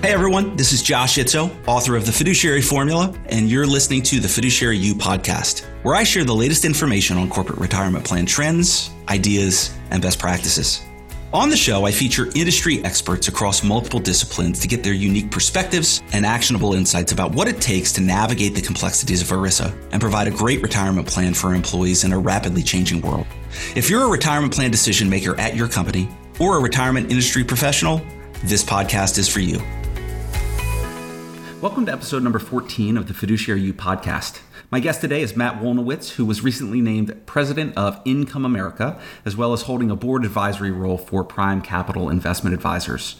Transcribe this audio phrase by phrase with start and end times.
[0.00, 4.20] Hey everyone, this is Josh Itzoe, author of The Fiduciary Formula, and you're listening to
[4.20, 8.90] the Fiduciary You podcast, where I share the latest information on corporate retirement plan trends,
[9.08, 10.82] ideas, and best practices.
[11.32, 16.00] On the show, I feature industry experts across multiple disciplines to get their unique perspectives
[16.12, 20.28] and actionable insights about what it takes to navigate the complexities of ERISA and provide
[20.28, 23.26] a great retirement plan for employees in a rapidly changing world.
[23.74, 26.08] If you're a retirement plan decision maker at your company
[26.38, 28.00] or a retirement industry professional,
[28.44, 29.60] this podcast is for you.
[31.60, 34.42] Welcome to episode number 14 of the Fiduciary You podcast.
[34.70, 39.36] My guest today is Matt Wolniewicz, who was recently named president of Income America, as
[39.36, 43.16] well as holding a board advisory role for Prime Capital Investment Advisors.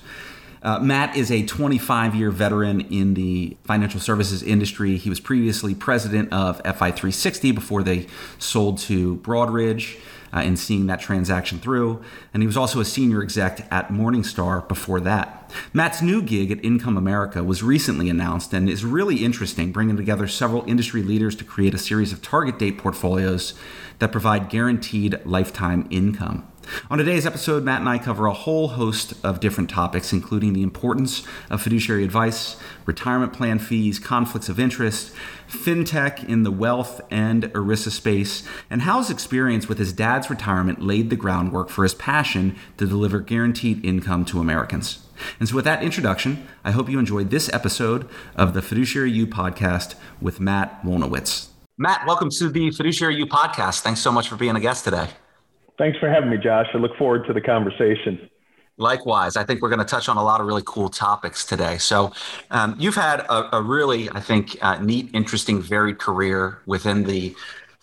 [0.63, 4.99] Uh, Matt is a 25 year veteran in the financial services industry.
[4.99, 8.07] He was previously president of FI360 before they
[8.39, 9.99] sold to Broadridge
[10.35, 12.03] uh, in seeing that transaction through.
[12.33, 15.51] And he was also a senior exec at Morningstar before that.
[15.73, 20.29] Matt's new gig at Income America was recently announced and is really interesting, bringing together
[20.29, 23.55] several industry leaders to create a series of target date portfolios
[23.99, 26.47] that provide guaranteed lifetime income.
[26.91, 30.63] On today's episode, Matt and I cover a whole host of different topics, including the
[30.63, 35.13] importance of fiduciary advice, retirement plan fees, conflicts of interest,
[35.49, 40.83] fintech in the wealth and ERISA space, and how his experience with his dad's retirement
[40.83, 45.07] laid the groundwork for his passion to deliver guaranteed income to Americans.
[45.41, 49.27] And so, with that introduction, I hope you enjoyed this episode of the Fiduciary You
[49.27, 51.49] podcast with Matt Wolniewicz.
[51.77, 53.81] Matt, welcome to the Fiduciary You podcast.
[53.81, 55.09] Thanks so much for being a guest today.
[55.79, 56.67] Thanks for having me, Josh.
[56.75, 58.29] I look forward to the conversation.
[58.79, 61.79] Likewise, I think we're going to touch on a lot of really cool topics today.
[61.79, 62.13] So,
[62.51, 67.35] um, you've had a, a, really, I think, uh, neat, interesting, varied career within the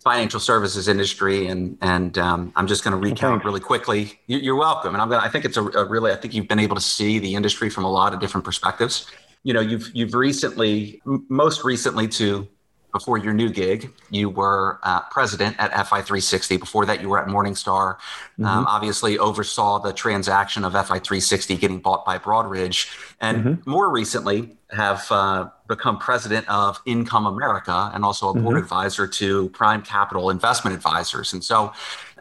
[0.05, 4.19] financial services industry, and and um, I'm just going to recount really quickly.
[4.27, 5.19] You're welcome, and I'm going.
[5.19, 6.11] I think it's a, a really.
[6.11, 9.07] I think you've been able to see the industry from a lot of different perspectives.
[9.43, 12.47] You know, you've you've recently, most recently, to
[12.95, 16.57] before your new gig, you were uh, president at FI360.
[16.57, 17.97] Before that, you were at Morningstar.
[17.97, 18.45] Mm-hmm.
[18.45, 22.89] Um, obviously, oversaw the transaction of FI360 getting bought by Broadridge,
[23.19, 23.69] and mm-hmm.
[23.69, 28.63] more recently have uh, become president of Income America and also a board mm-hmm.
[28.63, 31.33] advisor to Prime Capital Investment Advisors.
[31.33, 31.73] And so,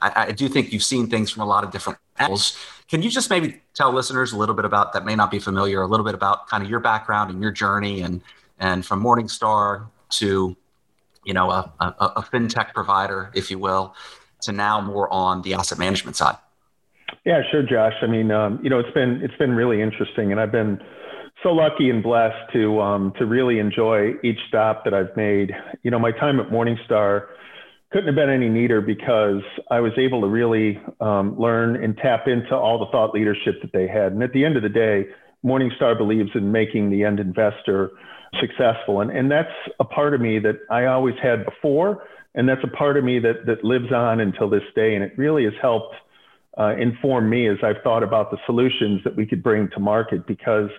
[0.03, 2.59] I, I do think you've seen things from a lot of different angles.
[2.89, 5.83] Can you just maybe tell listeners a little bit about that may not be familiar,
[5.83, 8.23] a little bit about kind of your background and your journey, and
[8.59, 10.57] and from Morningstar to
[11.25, 13.95] you know, a, a, a fintech provider, if you will,
[14.43, 16.37] to now more on the asset management side?
[17.25, 17.95] Yeah, sure, Josh.
[18.03, 20.79] I mean, um, you know, it's been it's been really interesting, and I've been
[21.43, 25.53] so lucky and blessed to um, to really enjoy each stop that I've made.
[25.83, 27.27] You know, my time at Morningstar
[27.93, 32.27] couldn't have been any neater because I was able to really um, learn and tap
[32.27, 34.13] into all the thought leadership that they had.
[34.13, 35.07] And at the end of the day,
[35.45, 37.93] Morningstar believes in making the end investor
[38.41, 39.00] successful.
[39.00, 42.05] And, and that's a part of me that I always had before.
[42.34, 44.95] And that's a part of me that, that lives on until this day.
[44.95, 45.95] And it really has helped
[46.59, 50.27] uh, inform me as I've thought about the solutions that we could bring to market.
[50.27, 50.71] Because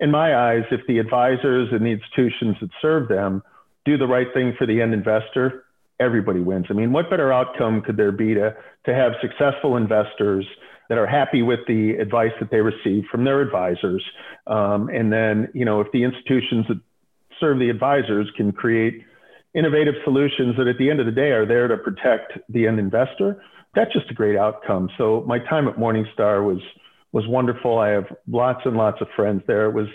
[0.00, 3.42] in my eyes, if the advisors and the institutions that serve them
[3.84, 5.64] do the right thing for the end investor,
[6.00, 6.66] everybody wins.
[6.70, 8.54] I mean, what better outcome could there be to,
[8.86, 10.46] to have successful investors
[10.88, 14.02] that are happy with the advice that they receive from their advisors?
[14.46, 16.80] Um, and then, you know, if the institutions that
[17.40, 19.04] serve the advisors can create
[19.54, 22.78] innovative solutions that at the end of the day are there to protect the end
[22.78, 23.42] investor,
[23.74, 24.90] that's just a great outcome.
[24.98, 26.60] So my time at Morningstar was
[27.12, 27.78] was wonderful.
[27.78, 29.66] I have lots and lots of friends there.
[29.66, 29.86] It was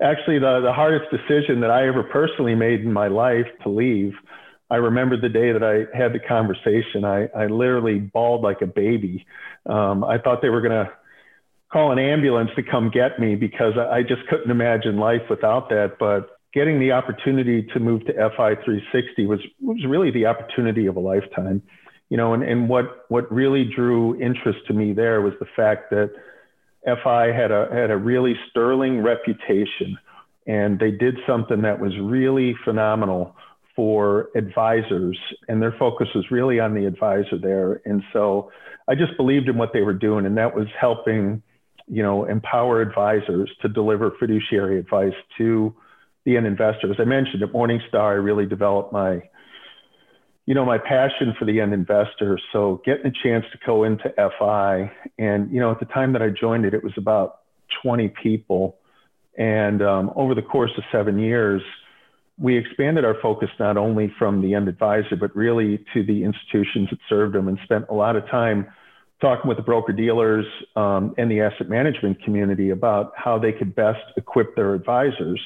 [0.00, 4.12] actually the, the hardest decision that I ever personally made in my life to leave.
[4.70, 7.04] I remember the day that I had the conversation.
[7.04, 9.26] I, I literally bawled like a baby.
[9.66, 10.92] Um, I thought they were going to
[11.72, 15.68] call an ambulance to come get me because I, I just couldn't imagine life without
[15.70, 15.96] that.
[15.98, 20.96] But getting the opportunity to move to FI 360 was was really the opportunity of
[20.96, 21.60] a lifetime.
[22.08, 25.90] You know, and, and what what really drew interest to me there was the fact
[25.90, 26.12] that
[26.84, 29.98] FI had a had a really sterling reputation,
[30.46, 33.34] and they did something that was really phenomenal
[33.74, 35.18] for advisors,
[35.48, 37.80] and their focus was really on the advisor there.
[37.84, 38.52] And so,
[38.86, 41.42] I just believed in what they were doing, and that was helping,
[41.88, 45.74] you know, empower advisors to deliver fiduciary advice to
[46.24, 46.90] be end investor.
[46.90, 49.22] As I mentioned at Morningstar, I really developed my,
[50.46, 52.38] you know, my passion for the end investor.
[52.52, 56.22] So getting a chance to go into FI, and you know, at the time that
[56.22, 57.40] I joined it, it was about
[57.82, 58.78] 20 people,
[59.36, 61.62] and um, over the course of seven years,
[62.38, 66.88] we expanded our focus not only from the end advisor, but really to the institutions
[66.90, 68.66] that served them, and spent a lot of time
[69.20, 70.44] talking with the broker dealers
[70.76, 75.40] um, and the asset management community about how they could best equip their advisors.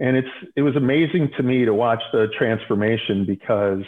[0.00, 3.84] And it's it was amazing to me to watch the transformation because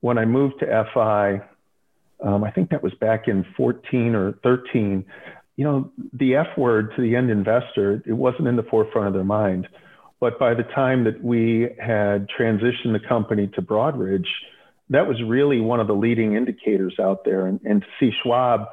[0.00, 1.40] when I moved to FI,
[2.22, 5.04] um, I think that was back in 14 or 13.
[5.56, 9.14] You know, the F word to the end investor, it wasn't in the forefront of
[9.14, 9.68] their mind.
[10.20, 14.26] But by the time that we had transitioned the company to Broadridge,
[14.90, 17.46] that was really one of the leading indicators out there.
[17.46, 18.66] And, and to see Schwab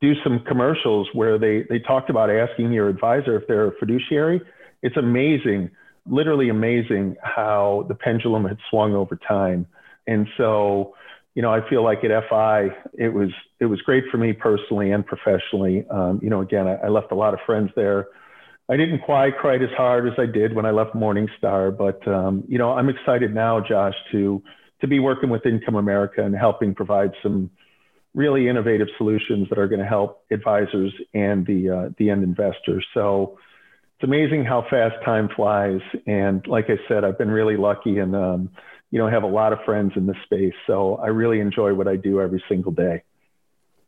[0.00, 4.40] do some commercials where they, they talked about asking your advisor if they're a fiduciary,
[4.82, 5.70] it's amazing,
[6.06, 9.66] literally amazing how the pendulum had swung over time.
[10.06, 10.94] And so,
[11.34, 14.90] you know, I feel like at FI, it was it was great for me personally
[14.90, 15.86] and professionally.
[15.88, 18.08] Um, you know, again, I, I left a lot of friends there.
[18.68, 22.44] I didn't quite quite as hard as I did when I left Morningstar, but um,
[22.48, 24.42] you know, I'm excited now, Josh, to
[24.80, 27.50] to be working with Income America and helping provide some
[28.14, 32.84] really innovative solutions that are going to help advisors and the uh, the end investors.
[32.92, 33.38] So
[34.02, 35.80] it's amazing how fast time flies.
[36.08, 38.50] And like I said, I've been really lucky and um,
[38.90, 40.54] you know have a lot of friends in this space.
[40.66, 43.04] So I really enjoy what I do every single day.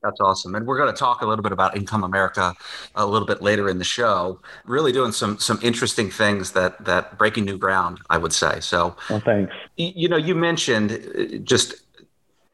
[0.05, 0.55] That's awesome.
[0.55, 2.55] And we're going to talk a little bit about Income America
[2.95, 4.41] a little bit later in the show.
[4.67, 8.61] Really doing some some interesting things that that breaking new ground, I would say.
[8.61, 9.53] So, well, thanks.
[9.77, 11.75] You know, you mentioned uh, just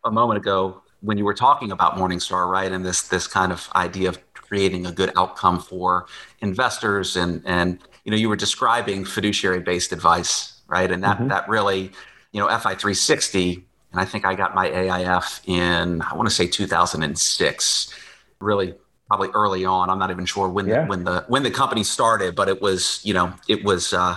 [0.02, 2.72] a moment ago when you were talking about Morningstar, right?
[2.72, 6.06] And this this kind of idea of creating a good outcome for
[6.40, 10.90] investors and and you know, you were describing fiduciary based advice, right?
[10.90, 11.28] And that mm-hmm.
[11.28, 11.92] that really,
[12.32, 16.34] you know, FI 360 and I think I got my AIF in I want to
[16.34, 17.94] say 2006.
[18.40, 18.74] Really,
[19.06, 19.90] probably early on.
[19.90, 20.82] I'm not even sure when yeah.
[20.82, 23.92] the, when the when the company started, but it was you know it was.
[23.92, 24.16] Uh,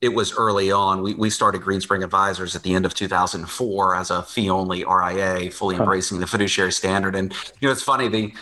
[0.00, 1.02] it was early on.
[1.02, 5.50] We, we started Greenspring Advisors at the end of 2004 as a fee only RIA,
[5.50, 7.14] fully embracing the fiduciary standard.
[7.14, 8.34] And you know, it's funny the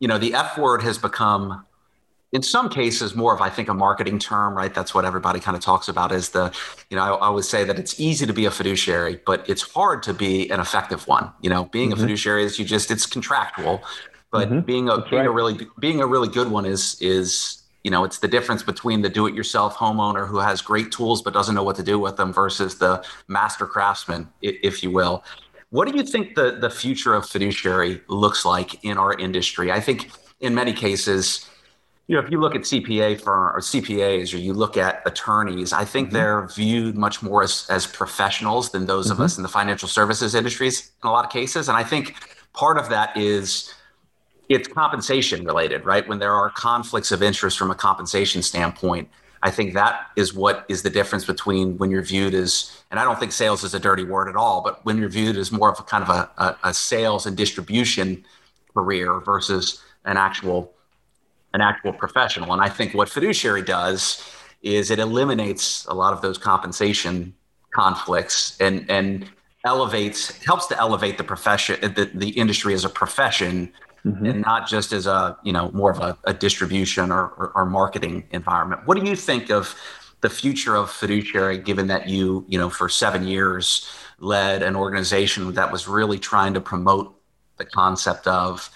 [0.00, 1.64] you know the F word has become
[2.32, 5.56] in some cases more of i think a marketing term right that's what everybody kind
[5.56, 6.52] of talks about is the
[6.88, 9.62] you know I, I, always say that it's easy to be a fiduciary but it's
[9.62, 11.98] hard to be an effective one you know being mm-hmm.
[11.98, 13.82] a fiduciary is you just it's contractual
[14.30, 14.60] but mm-hmm.
[14.60, 15.28] being a that's being right.
[15.28, 19.02] a really being a really good one is is you know it's the difference between
[19.02, 22.32] the do-it-yourself homeowner who has great tools but doesn't know what to do with them
[22.32, 25.24] versus the master craftsman if you will
[25.70, 29.80] what do you think the the future of fiduciary looks like in our industry i
[29.80, 31.50] think in many cases
[32.10, 35.72] you know, if you look at CPA firm or CPAs or you look at attorneys,
[35.72, 36.16] I think mm-hmm.
[36.16, 39.12] they're viewed much more as, as professionals than those mm-hmm.
[39.12, 41.68] of us in the financial services industries in a lot of cases.
[41.68, 42.16] And I think
[42.52, 43.72] part of that is
[44.48, 46.06] it's compensation related, right?
[46.08, 49.08] When there are conflicts of interest from a compensation standpoint,
[49.42, 53.04] I think that is what is the difference between when you're viewed as, and I
[53.04, 55.70] don't think sales is a dirty word at all, but when you're viewed as more
[55.72, 58.24] of a kind of a, a, a sales and distribution
[58.74, 60.72] career versus an actual
[61.52, 62.52] an actual professional.
[62.52, 64.22] And I think what fiduciary does
[64.62, 67.34] is it eliminates a lot of those compensation
[67.74, 69.28] conflicts and and
[69.64, 73.72] elevates helps to elevate the profession the, the industry as a profession
[74.04, 74.26] mm-hmm.
[74.26, 77.66] and not just as a you know more of a, a distribution or, or, or,
[77.66, 79.74] marketing environment what do you think of
[80.20, 83.88] the future of fiduciary given that you you know for seven years
[84.18, 87.14] led an organization that was really trying to promote
[87.56, 88.70] the concept of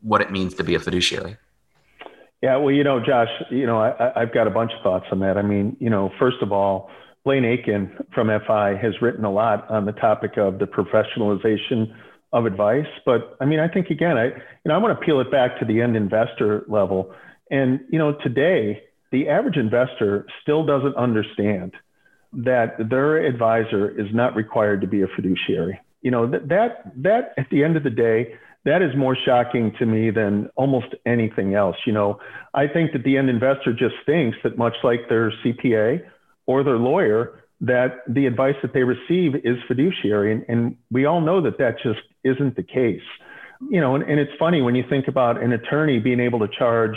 [0.00, 1.36] what it means to be a fiduciary
[2.42, 5.20] yeah, well, you know, Josh, you know, I, have got a bunch of thoughts on
[5.20, 5.38] that.
[5.38, 6.90] I mean, you know, first of all,
[7.24, 11.94] Blaine Aikin from FI has written a lot on the topic of the professionalization
[12.32, 12.86] of advice.
[13.04, 14.34] But I mean, I think again, I, you
[14.66, 17.14] know, I want to peel it back to the end investor level.
[17.50, 21.74] And, you know, today, the average investor still doesn't understand
[22.32, 25.78] that their advisor is not required to be a fiduciary.
[26.00, 28.34] You know, that, that, that at the end of the day,
[28.64, 31.76] that is more shocking to me than almost anything else.
[31.84, 32.20] You know,
[32.54, 36.04] I think that the end investor just thinks that much like their CPA
[36.46, 40.32] or their lawyer, that the advice that they receive is fiduciary.
[40.32, 43.02] And, and we all know that that just isn't the case.
[43.70, 46.48] You know, and, and it's funny when you think about an attorney being able to
[46.48, 46.96] charge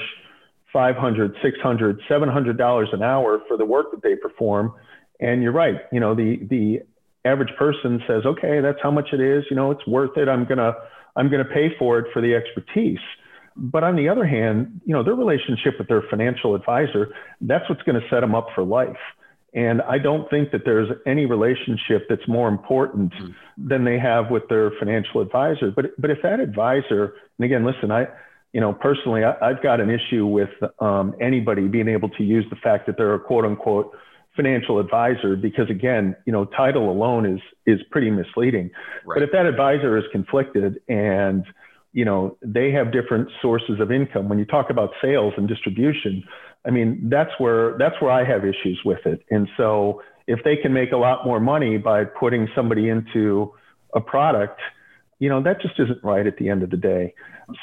[0.73, 4.73] 500, 600, 700 dollars an hour for the work that they perform.
[5.19, 6.79] And you're right, you know, the the
[7.23, 9.45] average person says, okay, that's how much it is.
[9.49, 10.27] You know, it's worth it.
[10.27, 10.73] I'm gonna
[11.15, 12.99] I'm going to pay for it for the expertise.
[13.55, 17.81] But on the other hand, you know, their relationship with their financial advisor, that's what's
[17.83, 18.97] going to set them up for life.
[19.55, 23.33] And I don't think that there's any relationship that's more important mm.
[23.57, 25.71] than they have with their financial advisor.
[25.73, 28.07] But but if that advisor, and again, listen, I,
[28.51, 32.45] you know, personally, I, have got an issue with um, anybody being able to use
[32.49, 33.95] the fact that they're a quote unquote
[34.35, 38.69] financial advisor because again, you know, title alone is is pretty misleading.
[39.05, 39.15] Right.
[39.15, 41.45] But if that advisor is conflicted and
[41.93, 44.27] you know, they have different sources of income.
[44.27, 46.25] When you talk about sales and distribution,
[46.65, 49.21] I mean, that's where that's where I have issues with it.
[49.29, 53.53] And so if they can make a lot more money by putting somebody into
[53.93, 54.59] a product,
[55.19, 57.13] you know, that just isn't right at the end of the day.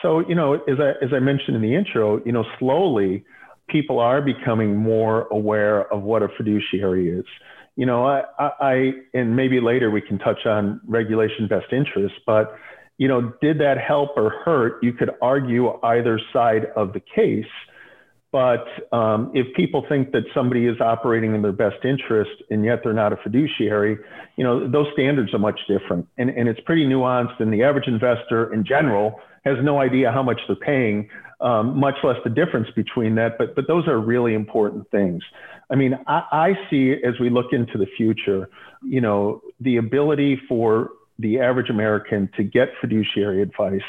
[0.01, 3.25] So, you know, as I as I mentioned in the intro, you know, slowly
[3.69, 7.25] people are becoming more aware of what a fiduciary is.
[7.75, 12.55] You know, I, I and maybe later we can touch on regulation best interest, but
[12.99, 14.83] you know, did that help or hurt?
[14.83, 17.47] You could argue either side of the case
[18.33, 22.81] but um, if people think that somebody is operating in their best interest and yet
[22.83, 23.99] they're not a fiduciary,
[24.37, 26.09] you know, those standards are much different.
[26.17, 27.39] And, and it's pretty nuanced.
[27.41, 31.11] And the average investor in general has no idea how much they're paying,
[31.43, 33.37] um, much less the difference between that.
[33.37, 35.23] But, but those are really important things.
[35.71, 38.49] I mean, I, I see as we look into the future,
[38.83, 43.83] you know, the ability for the average American to get fiduciary advice.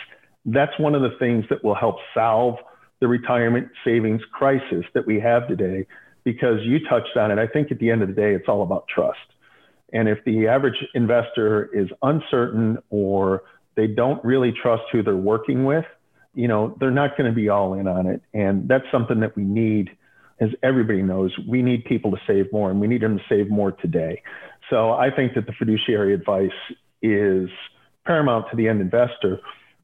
[0.46, 2.56] That's one of the things that will help solve
[3.04, 5.86] the retirement savings crisis that we have today
[6.24, 7.38] because you touched on it.
[7.38, 9.20] I think at the end of the day, it's all about trust.
[9.92, 13.44] And if the average investor is uncertain or
[13.76, 15.84] they don't really trust who they're working with,
[16.34, 18.22] you know, they're not going to be all in on it.
[18.34, 19.90] And that's something that we need,
[20.40, 23.50] as everybody knows, we need people to save more and we need them to save
[23.50, 24.24] more today.
[24.70, 26.52] So I think that the fiduciary advice
[27.02, 27.50] is
[28.06, 29.42] paramount to the end investor.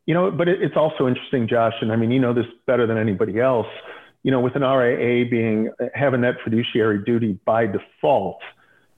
[0.09, 2.87] You know, but it, it's also interesting, Josh, and I mean, you know this better
[2.87, 3.67] than anybody else.
[4.23, 8.39] You know, with an RIA being having that fiduciary duty by default,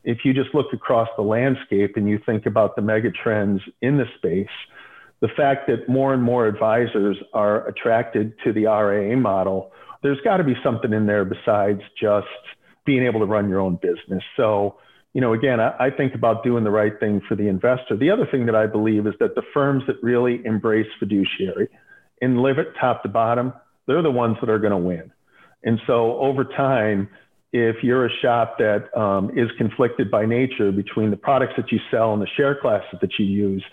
[0.06, 3.98] if you just look across the landscape and you think about the mega trends in
[3.98, 4.56] the space,
[5.20, 10.38] the fact that more and more advisors are attracted to the RIA model, there's got
[10.38, 12.28] to be something in there besides just
[12.86, 14.24] being able to run your own business.
[14.38, 14.78] So
[15.14, 17.98] you know, again, I, I, think about doing the right thing for the investor.
[17.98, 21.68] The other thing that I believe is that the firms that really embrace fiduciary
[22.22, 23.54] and live it top to bottom,
[23.88, 25.12] they're the ones that are going to win.
[25.64, 27.10] And so over time,
[27.54, 31.80] if you're a shop that um, is conflicted by nature between the products that you
[31.92, 33.64] sell and the share classes that you use,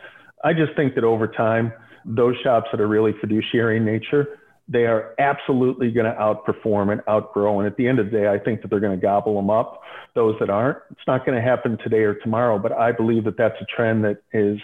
[0.44, 1.72] I just think that over time,
[2.04, 7.00] those shops that are really fiduciary in nature, they are absolutely going to outperform and
[7.08, 7.58] outgrow.
[7.58, 9.48] And at the end of the day, I think that they're going to gobble them
[9.50, 9.82] up.
[10.14, 13.36] Those that aren't, it's not going to happen today or tomorrow, but I believe that
[13.38, 14.58] that's a trend that is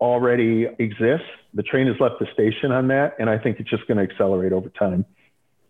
[0.00, 1.26] already exists.
[1.54, 4.02] The train has left the station on that, and I think it's just going to
[4.12, 5.04] accelerate over time.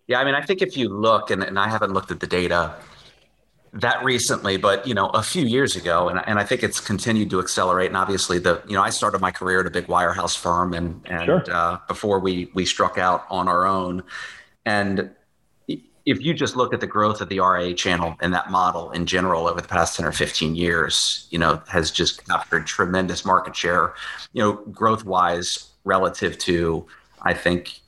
[0.07, 2.27] Yeah, I mean, I think if you look, and, and I haven't looked at the
[2.27, 2.75] data
[3.73, 7.31] that recently, but you know, a few years ago, and, and I think it's continued
[7.31, 7.89] to accelerate.
[7.89, 11.01] And obviously, the you know, I started my career at a big wirehouse firm, and
[11.07, 11.45] and sure.
[11.51, 14.03] uh, before we we struck out on our own,
[14.65, 15.11] and
[16.09, 19.05] if you just look at the growth of the RIA channel and that model in
[19.05, 23.55] general over the past 10 or 15 years, you know, has just captured tremendous market
[23.55, 23.93] share,
[24.33, 26.87] you know, growth wise relative to,
[27.21, 27.81] I think,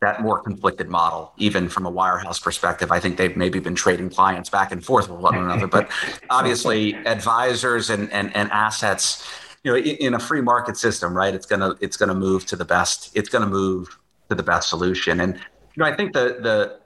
[0.00, 2.90] that more conflicted model, even from a wirehouse perspective.
[2.90, 5.90] I think they've maybe been trading clients back and forth with one another, but
[6.30, 9.26] obviously advisors and, and, and assets,
[9.62, 11.34] you know, in, in a free market system, right?
[11.34, 13.16] It's gonna it's gonna move to the best.
[13.16, 13.96] It's gonna move
[14.28, 15.20] to the best solution.
[15.20, 16.82] And you know, I think the the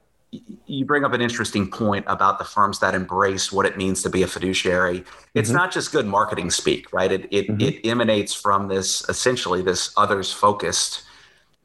[0.66, 4.10] you bring up an interesting point about the firms that embrace what it means to
[4.10, 5.04] be a fiduciary.
[5.34, 5.56] It's mm-hmm.
[5.56, 7.10] not just good marketing speak, right?
[7.10, 7.60] It it, mm-hmm.
[7.62, 11.05] it emanates from this essentially this others focused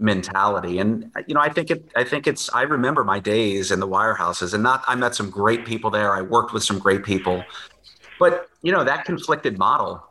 [0.02, 0.80] mentality.
[0.80, 3.88] And you know, I think it I think it's I remember my days in the
[3.88, 6.14] wirehouses and not I met some great people there.
[6.14, 7.44] I worked with some great people.
[8.20, 10.04] But you know, that conflicted model,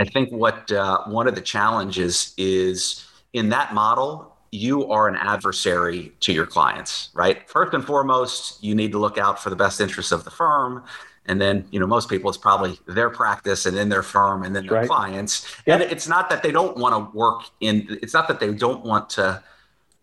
[0.00, 5.16] I think what uh, one of the challenges is in that model, you are an
[5.16, 7.48] adversary to your clients, right?
[7.48, 10.84] First and foremost, you need to look out for the best interests of the firm.
[11.28, 14.56] And then, you know, most people, it's probably their practice and then their firm and
[14.56, 14.88] then their right.
[14.88, 15.46] clients.
[15.66, 15.80] Yep.
[15.80, 18.84] And it's not that they don't want to work in, it's not that they don't
[18.84, 19.42] want to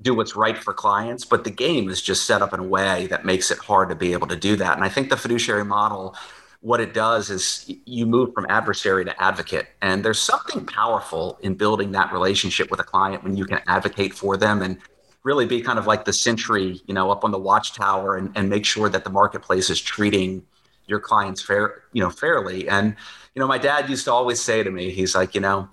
[0.01, 3.08] do what's right for clients, but the game is just set up in a way
[3.08, 4.75] that makes it hard to be able to do that.
[4.75, 6.15] And I think the fiduciary model
[6.65, 9.67] what it does is you move from adversary to advocate.
[9.84, 14.15] And there's something powerful in building that relationship with a client when you can advocate
[14.15, 14.79] for them and
[15.22, 18.50] really be kind of like the sentry, you know, up on the watchtower and, and
[18.50, 20.44] make sure that the marketplace is treating
[20.88, 22.68] your clients fair, you know, fairly.
[22.68, 22.96] And,
[23.34, 25.70] you know, my dad used to always say to me, he's like, you know,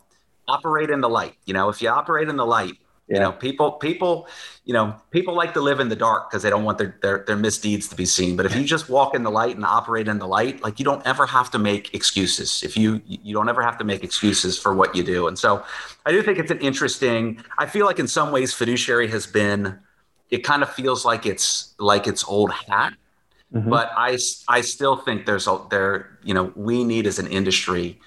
[0.48, 1.34] operate in the light.
[1.46, 2.74] You know, if you operate in the light,
[3.08, 3.16] yeah.
[3.16, 4.28] You know, people, people,
[4.64, 7.24] you know, people like to live in the dark because they don't want their, their
[7.26, 8.36] their misdeeds to be seen.
[8.36, 10.84] But if you just walk in the light and operate in the light, like you
[10.84, 12.62] don't ever have to make excuses.
[12.62, 15.26] If you you don't ever have to make excuses for what you do.
[15.26, 15.64] And so,
[16.06, 17.42] I do think it's an interesting.
[17.58, 19.78] I feel like in some ways, fiduciary has been.
[20.30, 22.94] It kind of feels like it's like it's old hat,
[23.52, 23.70] mm-hmm.
[23.70, 24.18] but I
[24.48, 26.18] I still think there's a there.
[26.22, 28.00] You know, we need as an industry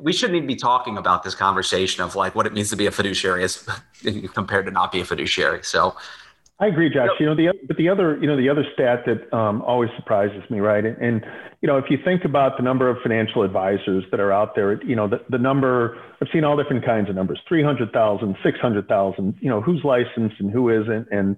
[0.00, 2.86] we shouldn't even be talking about this conversation of like what it means to be
[2.86, 3.68] a fiduciary as
[4.34, 5.62] compared to not be a fiduciary.
[5.62, 5.94] So
[6.60, 7.10] I agree, Josh.
[7.18, 10.48] You know, the but the other, you know, the other stat that um, always surprises
[10.48, 10.84] me, right?
[10.84, 11.26] And, and,
[11.60, 14.80] you know, if you think about the number of financial advisors that are out there,
[14.84, 19.34] you know, the, the number I've seen all different kinds of numbers: 300,000, 600,000.
[19.40, 21.36] You know, who's licensed and who isn't, and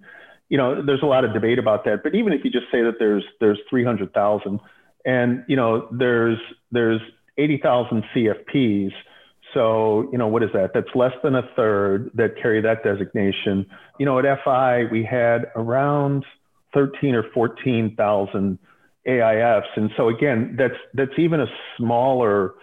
[0.54, 2.04] you know, there's a lot of debate about that.
[2.04, 4.61] But even if you just say that there's there's 300,000,
[5.04, 6.38] and you know, there's
[6.70, 7.00] there's
[7.37, 8.92] 80,000 CFPs
[9.54, 10.73] so, you know, what is that?
[10.75, 13.66] That's less than a third that carry that designation.
[13.99, 16.25] You know, at FI, we had around
[16.75, 18.58] 13 or 14,000
[19.06, 19.62] AIFs.
[19.76, 21.46] And so again, that's, that's even a
[21.78, 22.54] smaller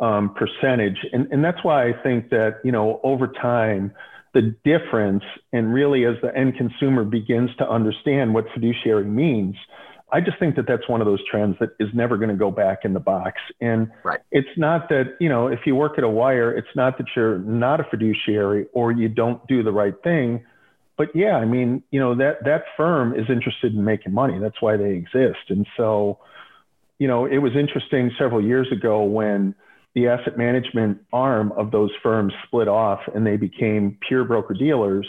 [0.00, 0.98] um, percentage.
[1.12, 3.92] And, and that's why I think that, you know, over time,
[4.34, 9.56] the difference and really as the end consumer begins to understand what fiduciary means,
[10.10, 12.50] I just think that that's one of those trends that is never going to go
[12.50, 13.40] back in the box.
[13.60, 14.20] And right.
[14.30, 17.38] it's not that, you know, if you work at a wire, it's not that you're
[17.38, 20.44] not a fiduciary or you don't do the right thing.
[20.96, 24.38] But yeah, I mean, you know, that that firm is interested in making money.
[24.38, 25.50] That's why they exist.
[25.50, 26.18] And so,
[26.98, 29.54] you know, it was interesting several years ago when
[29.98, 35.06] the asset management arm of those firms split off and they became pure broker dealers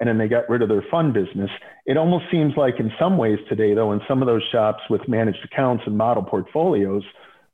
[0.00, 1.50] and then they got rid of their fund business.
[1.86, 5.06] It almost seems like, in some ways today, though, in some of those shops with
[5.06, 7.04] managed accounts and model portfolios,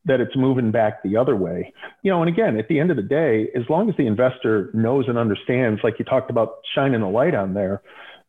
[0.07, 1.75] that it's moving back the other way.
[2.03, 4.71] You know, and again, at the end of the day, as long as the investor
[4.73, 7.83] knows and understands, like you talked about shining a light on there,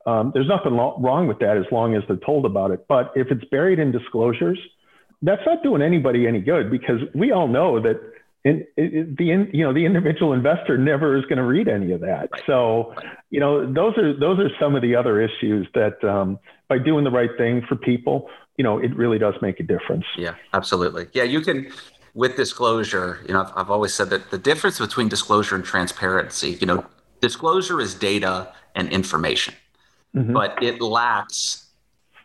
[0.06, 2.86] um, there's nothing lo- wrong with that as long as they're told about it.
[2.90, 4.60] But if it's buried in disclosures,
[5.22, 8.00] that's not doing anybody any good because we all know that
[8.46, 12.02] and it, the you know the individual investor never is going to read any of
[12.02, 12.30] that.
[12.32, 12.44] Right.
[12.48, 12.96] So,
[13.30, 17.04] you know, those are those are some of the other issues that um, by doing
[17.04, 20.06] the right thing for people, you know, it really does make a difference.
[20.18, 21.08] Yeah, absolutely.
[21.14, 21.70] Yeah, you can
[22.14, 23.20] with disclosure.
[23.28, 26.52] You know, I've, I've always said that the difference between disclosure and transparency.
[26.52, 26.86] You know,
[27.20, 29.54] disclosure is data and information,
[30.16, 30.32] mm-hmm.
[30.32, 31.66] but it lacks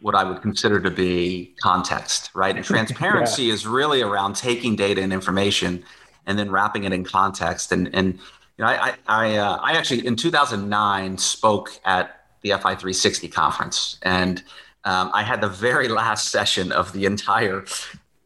[0.01, 2.55] what I would consider to be context, right?
[2.55, 3.55] And transparency yeah.
[3.55, 5.83] is really around taking data and information
[6.27, 7.73] and then wrapping it in context.
[7.73, 12.59] And and you know, I I uh, I actually in 2009 spoke at the FI
[12.59, 14.43] 360 conference, and
[14.85, 17.65] um, I had the very last session of the entire.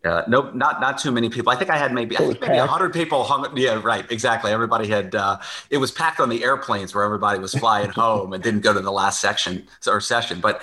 [0.05, 1.51] Uh, no, not not too many people.
[1.51, 3.57] I think I had maybe I think maybe hundred people hung.
[3.57, 4.53] Yeah, right, exactly.
[4.53, 5.15] Everybody had.
[5.15, 5.39] Uh,
[5.71, 8.81] it was packed on the airplanes where everybody was flying home and didn't go to
[8.81, 10.41] the last section or session.
[10.41, 10.63] But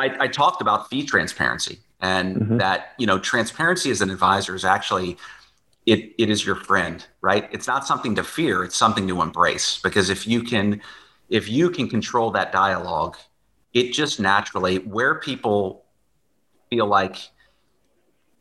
[0.00, 2.56] I, I talked about fee transparency and mm-hmm.
[2.56, 5.16] that you know transparency as an advisor is actually
[5.86, 7.48] it, it is your friend, right?
[7.52, 9.80] It's not something to fear, it's something to embrace.
[9.82, 10.80] Because if you can,
[11.28, 13.16] if you can control that dialogue,
[13.72, 15.84] it just naturally where people
[16.70, 17.16] feel like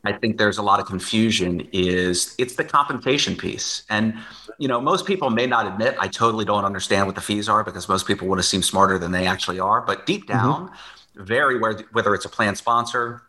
[0.06, 3.84] I think there's a lot of confusion is it's the compensation piece.
[3.90, 4.18] And
[4.58, 7.64] you know, most people may not admit I totally don't understand what the fees are
[7.64, 9.82] because most people want to seem smarter than they actually are.
[9.82, 10.38] But deep mm-hmm.
[10.38, 11.24] down, mm-hmm.
[11.24, 13.24] very whether it's a plan sponsor,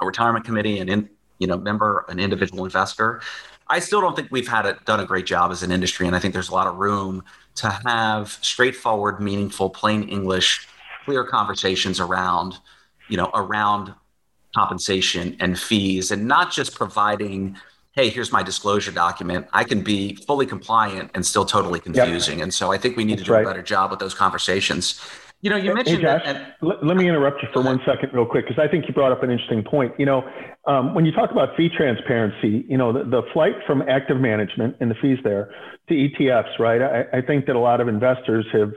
[0.00, 3.20] a retirement committee, an in, you know member, an individual investor,
[3.70, 6.16] I still don't think we've had a, done a great job as an industry, and
[6.16, 7.22] I think there's a lot of room
[7.56, 10.66] to have straightforward, meaningful, plain English,
[11.04, 12.58] clear conversations around,
[13.08, 13.94] you know, around
[14.54, 17.56] compensation and fees, and not just providing,
[17.92, 19.46] hey, here's my disclosure document.
[19.52, 22.38] I can be fully compliant and still totally confusing.
[22.38, 22.44] Yep.
[22.44, 23.44] And so I think we need That's to do right.
[23.44, 25.00] a better job with those conversations.
[25.40, 25.98] You know, you mentioned.
[25.98, 28.68] Hey, Josh, that, let, let, me interrupt you for one second, real quick, because I
[28.68, 29.92] think you brought up an interesting point.
[29.96, 30.28] You know,
[30.66, 34.76] um, when you talk about fee transparency, you know, the, the, flight from active management
[34.80, 35.54] and the fees there
[35.88, 36.82] to ETFs, right?
[36.82, 38.72] I, I think that a lot of investors have,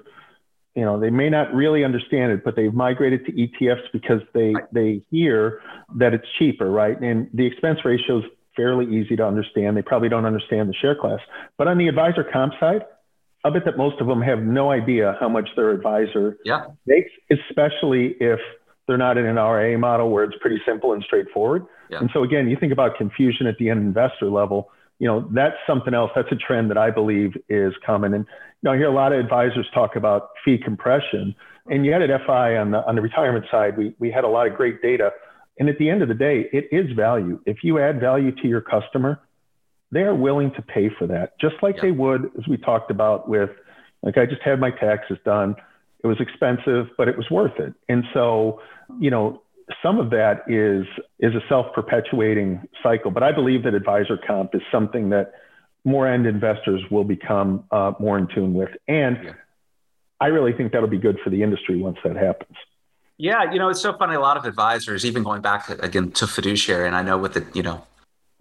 [0.76, 4.54] you know, they may not really understand it, but they've migrated to ETFs because they
[4.72, 5.62] they hear
[5.98, 7.00] that it's cheaper, right?
[7.02, 9.76] And the expense ratio is fairly easy to understand.
[9.76, 11.20] They probably don't understand the share class,
[11.58, 12.84] but on the advisor comp side
[13.44, 16.66] I bet that most of them have no idea how much their advisor yeah.
[16.86, 18.40] makes, especially if
[18.88, 21.66] they're not in an RA model where it's pretty simple and straightforward.
[21.90, 22.00] Yeah.
[22.00, 25.56] And so again, you think about confusion at the end investor level, you know, that's
[25.66, 26.12] something else.
[26.16, 28.14] That's a trend that I believe is common.
[28.14, 31.34] And you know, I hear a lot of advisors talk about fee compression.
[31.68, 34.46] And yet at FI on the on the retirement side, we we had a lot
[34.46, 35.12] of great data.
[35.60, 37.40] And at the end of the day, it is value.
[37.46, 39.20] If you add value to your customer,
[39.92, 43.28] they are willing to pay for that, just like they would, as we talked about
[43.28, 43.50] with,
[44.04, 45.56] like I just had my taxes done.
[46.04, 47.74] It was expensive, but it was worth it.
[47.88, 48.62] And so,
[49.00, 49.42] you know,
[49.84, 50.86] some of that is
[51.20, 53.12] is a self-perpetuating cycle.
[53.12, 55.34] But I believe that advisor comp is something that
[55.84, 59.34] more end investors will become uh, more in tune with, and yeah.
[60.20, 62.56] I really think that'll be good for the industry once that happens.
[63.18, 64.16] Yeah, you know, it's so funny.
[64.16, 67.46] A lot of advisors, even going back again to fiduciary, and I know with the
[67.54, 67.86] you know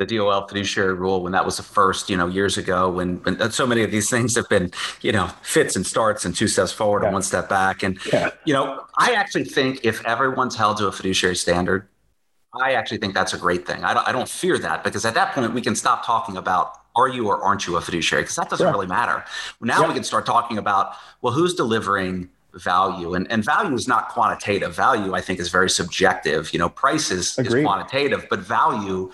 [0.00, 3.50] the DOL fiduciary rule when that was the first, you know, years ago when, when
[3.50, 6.72] so many of these things have been, you know, fits and starts and two steps
[6.72, 7.08] forward yeah.
[7.08, 7.82] and one step back.
[7.82, 8.30] And, yeah.
[8.46, 11.86] you know, I actually think if everyone's held to a fiduciary standard,
[12.58, 13.84] I actually think that's a great thing.
[13.84, 16.72] I don't, I don't fear that because at that point we can stop talking about
[16.96, 18.72] are you or aren't you a fiduciary because that doesn't yeah.
[18.72, 19.22] really matter.
[19.60, 24.08] Now we can start talking about, well, who's delivering value and, and value is not
[24.08, 29.08] quantitative value i think is very subjective you know price is, is quantitative but value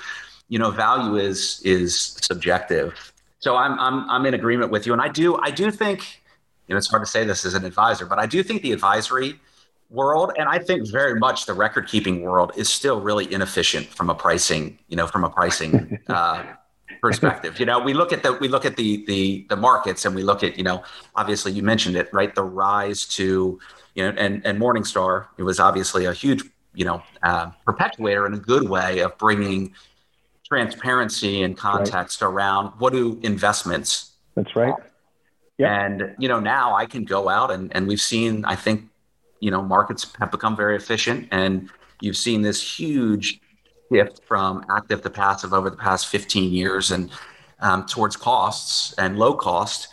[0.48, 3.12] you know value is is subjective.
[3.38, 4.92] So I'm, I'm i'm in agreement with you.
[4.92, 6.22] And i do i do think
[6.66, 8.72] you know it's hard to say this as an advisor but i do think the
[8.72, 9.38] advisory
[9.88, 14.10] world and i think very much the record keeping world is still really inefficient from
[14.10, 16.42] a pricing you know from a pricing uh,
[17.00, 17.58] perspective.
[17.60, 20.22] you know, we look at the we look at the the the markets and we
[20.22, 20.82] look at you know
[21.14, 22.34] obviously you mentioned it right?
[22.34, 23.58] The rise to
[23.94, 26.42] you know and and Morningstar it was obviously a huge
[26.74, 29.74] you know uh, perpetuator in a good way of bringing
[30.46, 32.28] transparency and context right.
[32.28, 34.12] around what do investments.
[34.34, 34.74] That's right.
[35.58, 35.84] Yeah.
[35.84, 38.84] And you know now I can go out and and we've seen I think
[39.40, 43.40] you know markets have become very efficient and you've seen this huge
[43.90, 47.10] shift from active to passive over the past 15 years and
[47.60, 49.88] um, towards costs and low cost.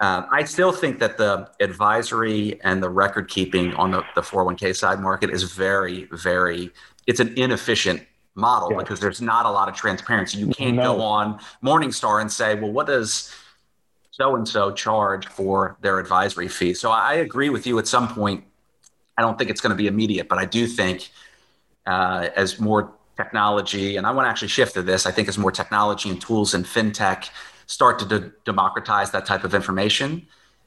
[0.00, 4.76] Um, I still think that the advisory and the record keeping on the, the 401k
[4.76, 6.70] side market is very, very,
[7.06, 8.02] it's an inefficient
[8.36, 8.78] model yeah.
[8.78, 10.38] because there's not a lot of transparency.
[10.38, 10.94] You can't no.
[10.94, 13.34] go on Morningstar and say, well, what does
[14.10, 16.74] so and so charge for their advisory fee?
[16.74, 18.44] So I agree with you at some point.
[19.18, 21.10] I don't think it's going to be immediate, but I do think
[21.86, 25.06] uh, as more technology, and I want to actually shift to this.
[25.06, 27.30] I think as more technology and tools and fintech
[27.66, 30.26] start to de- democratize that type of information,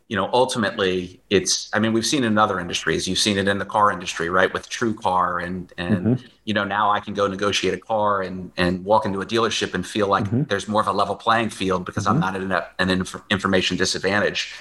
[0.09, 3.07] you know, ultimately it's, I mean, we've seen it in other industries.
[3.07, 4.51] You've seen it in the car industry, right?
[4.51, 6.25] With TrueCar and, and, mm-hmm.
[6.45, 9.75] you know, now I can go negotiate a car and, and walk into a dealership
[9.75, 10.43] and feel like mm-hmm.
[10.43, 12.23] there's more of a level playing field because mm-hmm.
[12.23, 14.53] I'm not at an inf- information disadvantage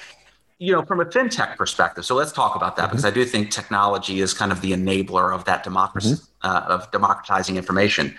[0.61, 2.05] you know, from a fintech perspective.
[2.05, 2.91] So let's talk about that mm-hmm.
[2.91, 6.47] because I do think technology is kind of the enabler of that democracy mm-hmm.
[6.47, 8.13] uh, of democratizing information.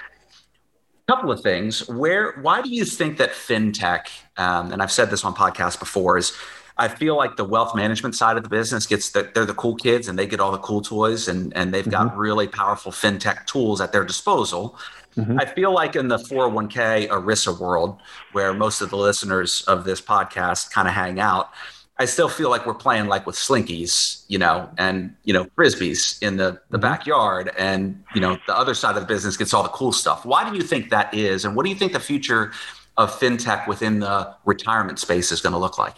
[1.06, 1.86] A couple of things.
[1.86, 4.06] Where, why do you think that fintech?
[4.38, 6.16] Um, and I've said this on podcasts before.
[6.16, 6.32] Is
[6.80, 9.76] I feel like the wealth management side of the business gets that they're the cool
[9.76, 12.08] kids and they get all the cool toys and and they've mm-hmm.
[12.08, 14.78] got really powerful fintech tools at their disposal.
[15.14, 15.38] Mm-hmm.
[15.38, 18.00] I feel like in the 401k ERISA world,
[18.32, 21.50] where most of the listeners of this podcast kind of hang out,
[21.98, 26.22] I still feel like we're playing like with slinkies, you know, and you know, frisbees
[26.22, 26.80] in the the mm-hmm.
[26.80, 30.24] backyard, and you know, the other side of the business gets all the cool stuff.
[30.24, 32.52] Why do you think that is, and what do you think the future
[32.96, 35.96] of fintech within the retirement space is going to look like?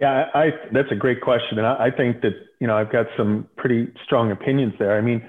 [0.00, 3.06] Yeah, I, that's a great question, and I, I, think that you know I've got
[3.16, 4.98] some pretty strong opinions there.
[4.98, 5.22] I mean,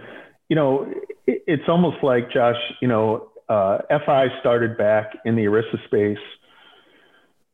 [0.50, 0.92] you know,
[1.28, 6.18] it, it's almost like Josh, you know, uh, FI started back in the ERISA space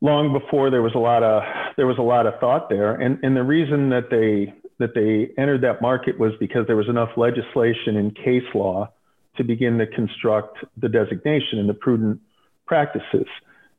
[0.02, 1.44] long before there was a lot of
[1.78, 5.32] there was a lot of thought there, and and the reason that they that they
[5.42, 8.92] entered that market was because there was enough legislation and case law
[9.38, 12.20] to begin to construct the designation and the prudent
[12.66, 13.28] practices.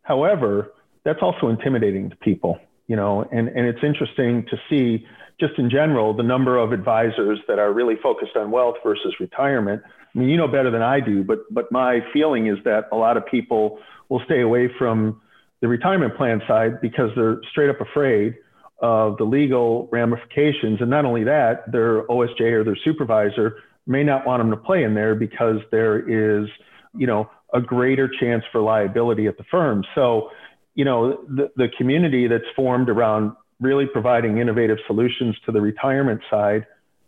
[0.02, 0.72] However,
[1.04, 5.06] that's also intimidating to people, you know, and, and it's interesting to see
[5.40, 9.82] just in general the number of advisors that are really focused on wealth versus retirement.
[9.84, 12.96] I mean, you know better than I do, but but my feeling is that a
[12.96, 15.20] lot of people will stay away from
[15.60, 18.34] the retirement plan side because they're straight up afraid
[18.80, 20.80] of the legal ramifications.
[20.80, 24.82] And not only that, their OSJ or their supervisor may not want them to play
[24.82, 26.48] in there because there is,
[26.96, 29.84] you know, a greater chance for liability at the firm.
[29.94, 30.30] So,
[30.74, 36.20] you know, the, the community that's formed around really providing innovative solutions to the retirement
[36.30, 36.66] side,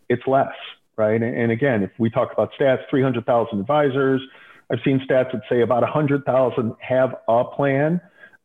[0.08, 0.52] it's less,
[0.96, 1.20] right?
[1.20, 4.20] And, and again, if we talk about stats, 300,000 advisors,
[4.70, 8.00] I've seen stats that say about 100,000 have a plan.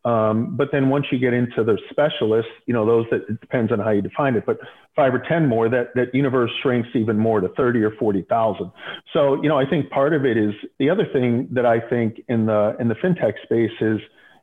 [0.06, 3.72] Um, but then once you get into the specialists, you know, those that it depends
[3.72, 4.58] on how you define it, but
[4.96, 8.72] five or 10 more, that, that universe shrinks even more to 30 or 40,000.
[9.12, 12.22] So, you know, I think part of it is the other thing that I think
[12.30, 14.00] in the, in the FinTech space is,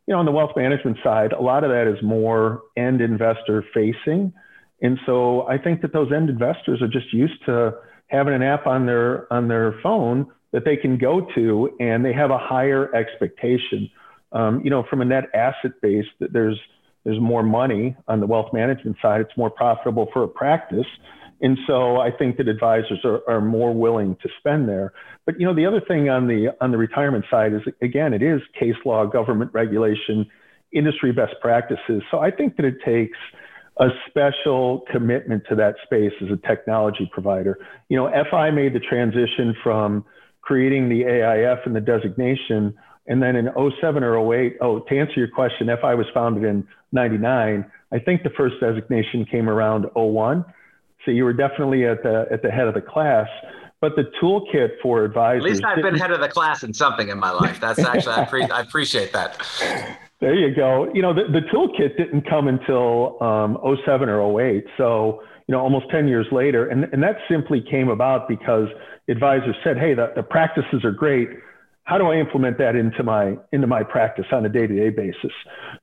[0.07, 3.65] you know, on the wealth management side, a lot of that is more end investor
[3.75, 4.33] facing.
[4.83, 7.75] And so I think that those end investors are just used to
[8.09, 12.13] having an app on their, on their phone that they can go to and they
[12.13, 13.91] have a higher expectation
[14.33, 16.59] um, you know, from a net asset base, that there's
[17.05, 19.21] there's more money on the wealth management side.
[19.21, 20.87] It's more profitable for a practice.
[21.41, 24.93] And so I think that advisors are, are more willing to spend there.
[25.27, 28.23] But you know, the other thing on the on the retirement side is again, it
[28.23, 30.27] is case law, government regulation,
[30.73, 32.03] industry best practices.
[32.11, 33.19] So I think that it takes
[33.79, 37.59] a special commitment to that space as a technology provider.
[37.89, 40.05] You know, FI made the transition from
[40.41, 42.75] creating the AIF and the designation
[43.09, 43.49] And then in
[43.81, 47.65] 07 or 08, oh, to answer your question, FI was founded in 99.
[47.93, 50.45] I think the first designation came around 01.
[51.07, 53.29] So you were definitely at the, at the head of the class.
[53.81, 55.45] But the toolkit for advisors.
[55.45, 57.61] At least I've been head of the class in something in my life.
[57.61, 59.99] That's actually, I, pre- I appreciate that.
[60.19, 60.91] There you go.
[60.95, 64.65] You know, the, the toolkit didn't come until um, 07 or 08.
[64.79, 66.69] So, you know, almost 10 years later.
[66.69, 68.69] And, and that simply came about because
[69.09, 71.29] advisors said, hey, the, the practices are great.
[71.87, 75.31] How do I implement that into my into my practice on a day-to-day basis?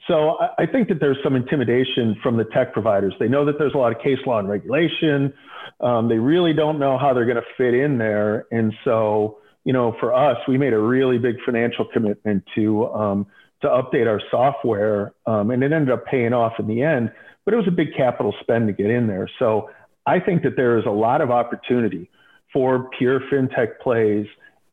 [0.08, 3.13] So I, I think that there's some intimidation from the tech providers.
[3.22, 5.34] They know that there's a lot of case law and regulation.
[5.80, 8.46] Um, they really don't know how they're going to fit in there.
[8.52, 13.26] And so, you know, for us, we made a really big financial commitment to um,
[13.62, 17.13] to update our software, um, and it ended up paying off in the end.
[17.46, 19.30] But it was a big capital spend to get in there.
[19.39, 19.70] So
[20.06, 22.10] I think that there is a lot of opportunity
[22.52, 24.28] for pure fintech plays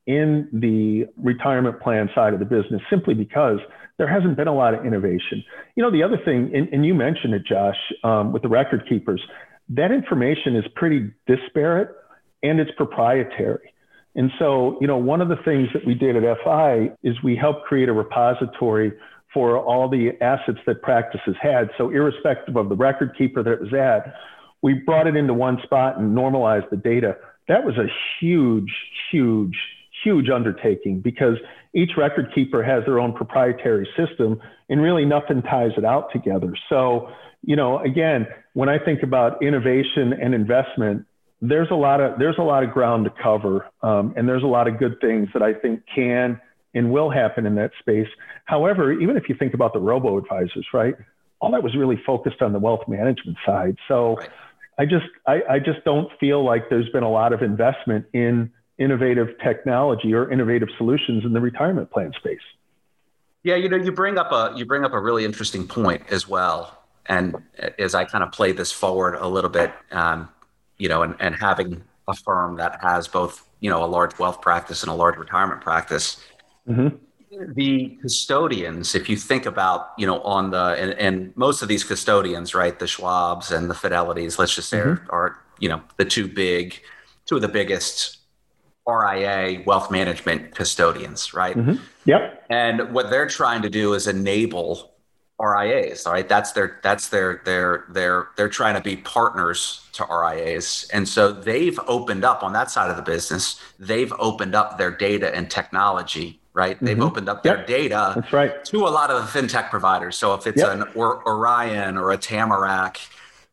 [0.06, 3.58] in the retirement plan side of the business, simply because
[3.98, 5.44] there hasn't been a lot of innovation.
[5.76, 8.88] You know, the other thing, and, and you mentioned it, Josh, um, with the record
[8.88, 9.22] keepers,
[9.68, 11.90] that information is pretty disparate
[12.42, 13.74] and it's proprietary.
[14.14, 17.36] And so, you know, one of the things that we did at FI is we
[17.36, 18.92] helped create a repository
[19.32, 21.70] for all the assets that practices had.
[21.78, 24.14] So, irrespective of the record keeper that it was at,
[24.62, 27.16] we brought it into one spot and normalized the data.
[27.48, 27.86] That was a
[28.18, 28.72] huge,
[29.10, 29.56] huge,
[30.02, 31.36] huge undertaking because
[31.74, 36.54] each record keeper has their own proprietary system and really nothing ties it out together.
[36.68, 37.08] So,
[37.42, 41.06] you know, again, when I think about innovation and investment,
[41.40, 44.46] there's a lot of there's a lot of ground to cover, um, and there's a
[44.46, 46.40] lot of good things that I think can
[46.74, 48.08] and will happen in that space.
[48.44, 50.94] However, even if you think about the robo advisors, right,
[51.40, 53.76] all that was really focused on the wealth management side.
[53.88, 54.28] So, right.
[54.78, 58.52] I just I, I just don't feel like there's been a lot of investment in
[58.80, 62.40] innovative technology or innovative solutions in the retirement plan space.
[63.44, 66.26] Yeah, you know, you bring up a you bring up a really interesting point as
[66.26, 66.82] well.
[67.06, 67.36] And
[67.78, 70.28] as I kind of play this forward a little bit, um,
[70.78, 74.40] you know, and, and having a firm that has both, you know, a large wealth
[74.40, 76.22] practice and a large retirement practice.
[76.68, 76.96] Mm-hmm.
[77.54, 81.84] The custodians, if you think about, you know, on the and, and, most of these
[81.84, 85.08] custodians, right, the Schwabs and the Fidelities, let's just say mm-hmm.
[85.10, 86.80] are, are, you know, the two big,
[87.26, 88.19] two of the biggest
[88.88, 91.56] RIA wealth management custodians, right?
[91.56, 91.82] Mm-hmm.
[92.06, 92.46] Yep.
[92.50, 94.90] And what they're trying to do is enable
[95.40, 96.28] RIAs, right?
[96.28, 100.88] That's their that's their their their they're trying to be partners to RIAs.
[100.92, 104.90] And so they've opened up on that side of the business, they've opened up their
[104.90, 106.78] data and technology, right?
[106.80, 107.04] They've mm-hmm.
[107.04, 107.66] opened up their yep.
[107.66, 108.64] data that's right.
[108.66, 110.16] to a lot of the fintech providers.
[110.16, 110.72] So if it's yep.
[110.72, 112.98] an or, Orion or a Tamarac,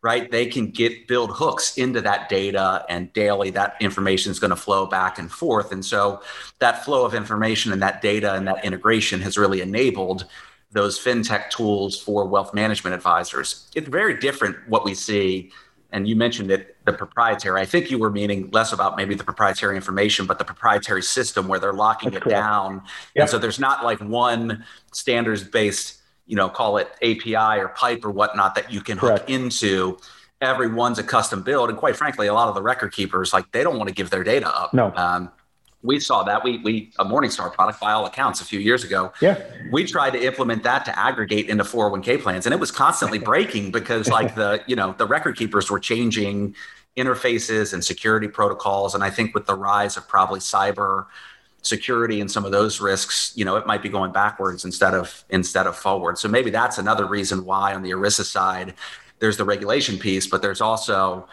[0.03, 4.51] right, they can get build hooks into that data and daily that information is going
[4.51, 5.71] to flow back and forth.
[5.71, 6.21] And so
[6.59, 10.25] that flow of information and that data and that integration has really enabled
[10.71, 13.69] those fintech tools for wealth management advisors.
[13.75, 15.51] It's very different what we see.
[15.91, 17.61] And you mentioned it, the proprietary.
[17.61, 21.47] I think you were meaning less about maybe the proprietary information, but the proprietary system
[21.47, 22.41] where they're locking That's it correct.
[22.41, 22.73] down.
[23.15, 23.21] Yep.
[23.21, 28.05] And so there's not like one standards based, you know, call it API or pipe
[28.05, 29.21] or whatnot that you can correct.
[29.21, 29.97] hook into.
[30.39, 31.69] Everyone's a custom build.
[31.69, 34.11] And quite frankly, a lot of the record keepers, like they don't want to give
[34.11, 34.73] their data up.
[34.73, 34.93] No.
[34.95, 35.31] Um,
[35.83, 39.13] we saw that we we a Morningstar product ByAllAccounts a few years ago.
[39.21, 43.19] Yeah, we tried to implement that to aggregate into 401k plans, and it was constantly
[43.31, 46.55] breaking because like the you know the record keepers were changing
[46.97, 51.05] interfaces and security protocols, and I think with the rise of probably cyber
[51.67, 55.25] security and some of those risks, you know, it might be going backwards instead of
[55.29, 56.17] instead of forward.
[56.17, 58.73] So maybe that's another reason why on the ERISA side,
[59.19, 61.27] there's the regulation piece, but there's also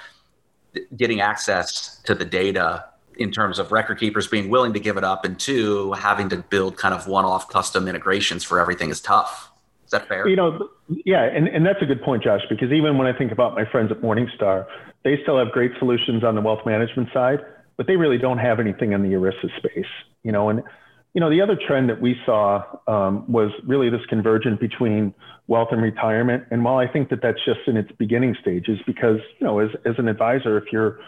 [0.97, 2.85] getting access to the data
[3.17, 6.39] in terms of record keepers being willing to give it up, and two, having to
[6.39, 9.53] build kind of one-off custom integrations for everything is tough.
[9.85, 10.27] Is that fair?
[10.27, 10.69] You know,
[11.05, 13.65] yeah, and, and that's a good point, Josh, because even when I think about my
[13.65, 14.67] friends at Morningstar,
[15.05, 17.39] they still have great solutions on the wealth management side,
[17.77, 19.91] but they really don't have anything in the ERISA space.
[20.23, 20.63] You know, and
[21.13, 25.15] you know the other trend that we saw um, was really this convergence between
[25.47, 26.45] wealth and retirement.
[26.51, 29.71] And while I think that that's just in its beginning stages, because you know, as
[29.85, 30.99] as an advisor, if you're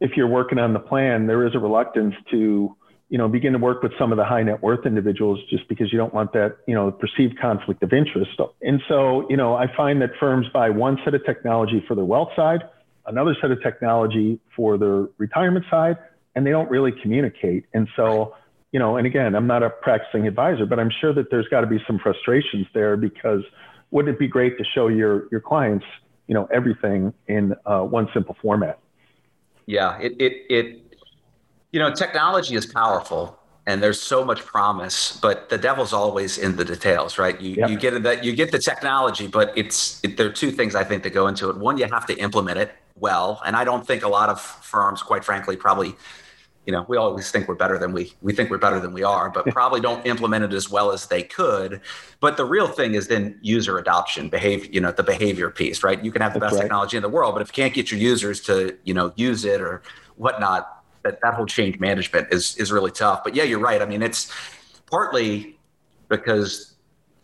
[0.00, 2.74] if you're working on the plan, there is a reluctance to,
[3.10, 5.92] you know, begin to work with some of the high net worth individuals just because
[5.92, 8.30] you don't want that, you know, perceived conflict of interest.
[8.62, 12.04] And so, you know, I find that firms buy one set of technology for their
[12.04, 12.60] wealth side,
[13.06, 15.98] another set of technology for their retirement side,
[16.34, 17.64] and they don't really communicate.
[17.74, 18.34] And so,
[18.72, 21.62] you know, and again, I'm not a practicing advisor, but I'm sure that there's got
[21.62, 23.42] to be some frustrations there because
[23.90, 25.84] wouldn't it be great to show your your clients,
[26.26, 28.78] you know, everything in uh, one simple format?
[29.66, 30.96] Yeah, it, it, it,
[31.72, 36.56] you know, technology is powerful, and there's so much promise, but the devil's always in
[36.56, 37.40] the details, right?
[37.40, 37.70] You yep.
[37.70, 40.84] you get that you get the technology, but it's it, there are two things I
[40.84, 41.56] think that go into it.
[41.56, 45.02] One, you have to implement it well, and I don't think a lot of firms,
[45.02, 45.94] quite frankly, probably
[46.66, 49.02] you know, we always think we're better than we we think we're better than we
[49.02, 51.80] are, but probably don't implement it as well as they could.
[52.20, 56.02] But the real thing is then user adoption, behavior, you know, the behavior piece, right?
[56.04, 56.62] You can have the best right.
[56.62, 59.44] technology in the world, but if you can't get your users to, you know, use
[59.44, 59.82] it or
[60.16, 63.24] whatnot, that, that whole change management is is really tough.
[63.24, 63.80] But yeah, you're right.
[63.80, 64.30] I mean, it's
[64.90, 65.58] partly
[66.08, 66.74] because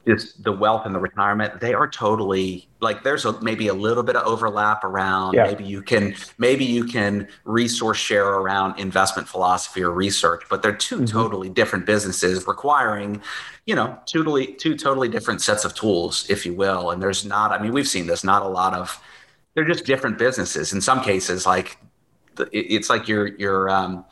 [0.07, 4.05] it's the wealth and the retirement they are totally like there's a, maybe a little
[4.05, 5.45] bit of overlap around yeah.
[5.45, 10.75] maybe you can maybe you can resource share around investment philosophy or research but they're
[10.75, 11.05] 2 mm-hmm.
[11.07, 13.21] totally different businesses requiring
[13.67, 17.51] you know totally two totally different sets of tools if you will and there's not
[17.51, 19.03] i mean we've seen this not a lot of
[19.55, 21.79] they're just different businesses in some cases like
[22.53, 24.05] it's like you're you're um,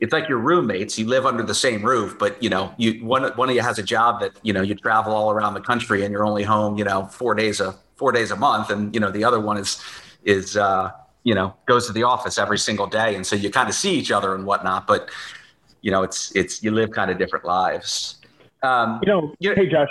[0.00, 0.98] it's like your roommates.
[0.98, 3.78] You live under the same roof, but you know, you one one of you has
[3.78, 6.76] a job that you know you travel all around the country and you're only home,
[6.76, 9.56] you know, four days a four days a month, and you know the other one
[9.56, 9.82] is
[10.24, 10.90] is uh,
[11.24, 13.94] you know goes to the office every single day, and so you kind of see
[13.94, 14.86] each other and whatnot.
[14.86, 15.10] But
[15.80, 18.16] you know, it's it's you live kind of different lives.
[18.62, 19.88] Um, you know, hey Josh,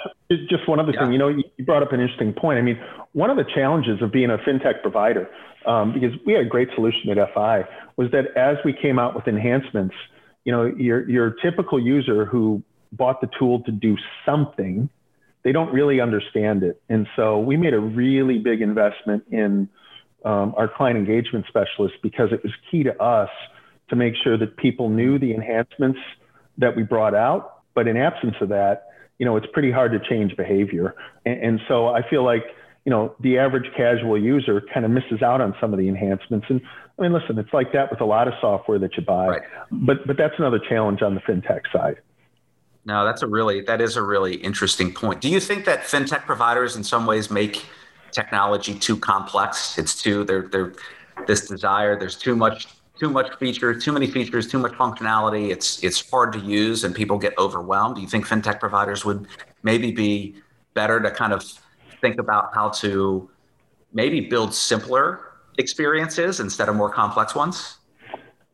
[0.50, 1.02] just one other yeah.
[1.02, 1.14] thing.
[1.14, 2.60] You know, you brought up an interesting point.
[2.60, 2.80] I mean,
[3.14, 5.30] one of the challenges of being a fintech provider
[5.66, 7.66] um, because we had a great solution at FI,
[7.98, 9.96] was that as we came out with enhancements,
[10.44, 14.90] you know, your, your typical user who bought the tool to do something,
[15.44, 16.82] they don't really understand it.
[16.90, 19.70] And so we made a really big investment in
[20.24, 23.30] um, our client engagement specialist because it was key to us
[23.90, 26.00] to make sure that people knew the enhancements
[26.58, 27.62] that we brought out.
[27.76, 28.88] But in absence of that,
[29.20, 30.96] you know, it's pretty hard to change behavior.
[31.26, 32.44] And, and so I feel like
[32.86, 36.46] you know, the average casual user kind of misses out on some of the enhancements.
[36.50, 36.62] And
[36.98, 39.42] I mean, listen, it's like that with a lot of software that you buy, right.
[39.70, 41.98] but, but that's another challenge on the FinTech side.
[42.86, 45.20] No, that's a really, that is a really interesting point.
[45.20, 47.66] Do you think that FinTech providers in some ways make
[48.12, 49.78] technology too complex?
[49.78, 50.74] It's too, they're, they're
[51.28, 55.50] this desire, there's too much too much features, too many features, too much functionality.
[55.50, 57.96] It's it's hard to use and people get overwhelmed.
[57.96, 59.28] Do you think fintech providers would
[59.64, 60.36] maybe be
[60.74, 61.44] better to kind of
[62.02, 63.30] think about how to
[63.94, 67.78] maybe build simpler experiences instead of more complex ones?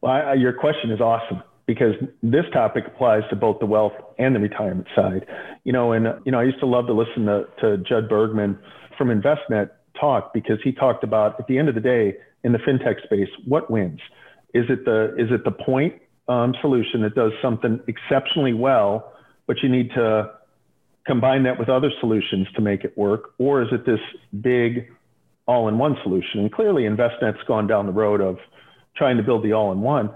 [0.01, 4.35] Well, I, your question is awesome because this topic applies to both the wealth and
[4.35, 5.25] the retirement side.
[5.63, 8.57] You know, and you know, I used to love to listen to, to Jud Bergman
[8.97, 12.57] from Envestnet talk because he talked about at the end of the day in the
[12.59, 13.99] fintech space, what wins?
[14.53, 15.95] Is it the is it the point
[16.27, 19.13] um, solution that does something exceptionally well,
[19.47, 20.31] but you need to
[21.05, 23.33] combine that with other solutions to make it work?
[23.37, 23.99] Or is it this
[24.41, 24.91] big
[25.51, 26.39] all in one solution?
[26.39, 28.37] And clearly, Envestnet's gone down the road of
[28.95, 30.09] trying to build the all in one.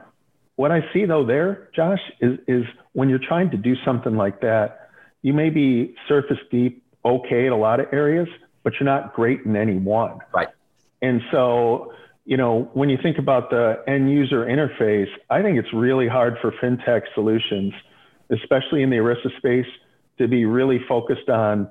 [0.55, 4.41] What I see though there, Josh, is, is when you're trying to do something like
[4.41, 4.89] that,
[5.21, 8.27] you may be surface deep, okay in a lot of areas,
[8.63, 10.19] but you're not great in any one.
[10.33, 10.47] Right.
[11.01, 11.93] And so,
[12.25, 16.37] you know, when you think about the end user interface, I think it's really hard
[16.41, 17.73] for fintech solutions,
[18.31, 19.71] especially in the ERISA space,
[20.17, 21.69] to be really focused on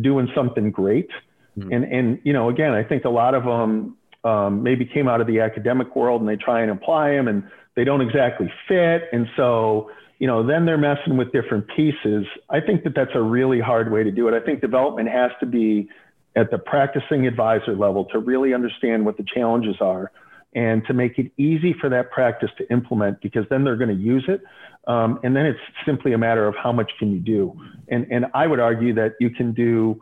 [0.00, 1.10] doing something great.
[1.58, 1.72] Mm-hmm.
[1.72, 5.20] And, and, you know, again, I think a lot of them um, maybe came out
[5.20, 7.44] of the academic world and they try and apply them and
[7.76, 9.02] they don't exactly fit.
[9.12, 12.26] And so, you know, then they're messing with different pieces.
[12.48, 14.34] I think that that's a really hard way to do it.
[14.34, 15.88] I think development has to be
[16.36, 20.10] at the practicing advisor level to really understand what the challenges are
[20.54, 24.02] and to make it easy for that practice to implement because then they're going to
[24.02, 24.40] use it.
[24.86, 27.58] Um, and then it's simply a matter of how much can you do.
[27.88, 30.00] And, and I would argue that you can do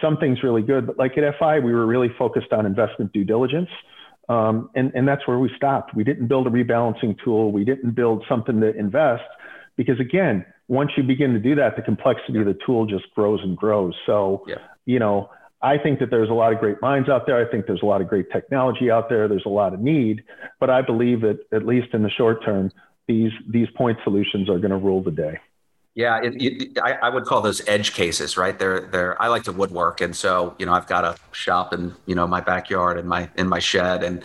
[0.00, 3.24] some things really good, but like at FI, we were really focused on investment due
[3.24, 3.68] diligence.
[4.28, 5.94] Um, and, and that's where we stopped.
[5.94, 7.52] We didn't build a rebalancing tool.
[7.52, 9.24] We didn't build something to invest
[9.76, 13.40] because again, once you begin to do that, the complexity of the tool just grows
[13.42, 13.94] and grows.
[14.06, 14.56] So, yeah.
[14.86, 15.30] you know,
[15.60, 17.46] I think that there's a lot of great minds out there.
[17.46, 19.28] I think there's a lot of great technology out there.
[19.28, 20.22] There's a lot of need,
[20.60, 22.70] but I believe that at least in the short term,
[23.08, 25.38] these these point solutions are going to rule the day.
[25.94, 28.58] Yeah, it, it, I, I, would call those edge cases, right?
[28.58, 29.20] They're they're.
[29.22, 32.26] I like to woodwork, and so you know I've got a shop in you know
[32.26, 34.24] my backyard and my in my shed, and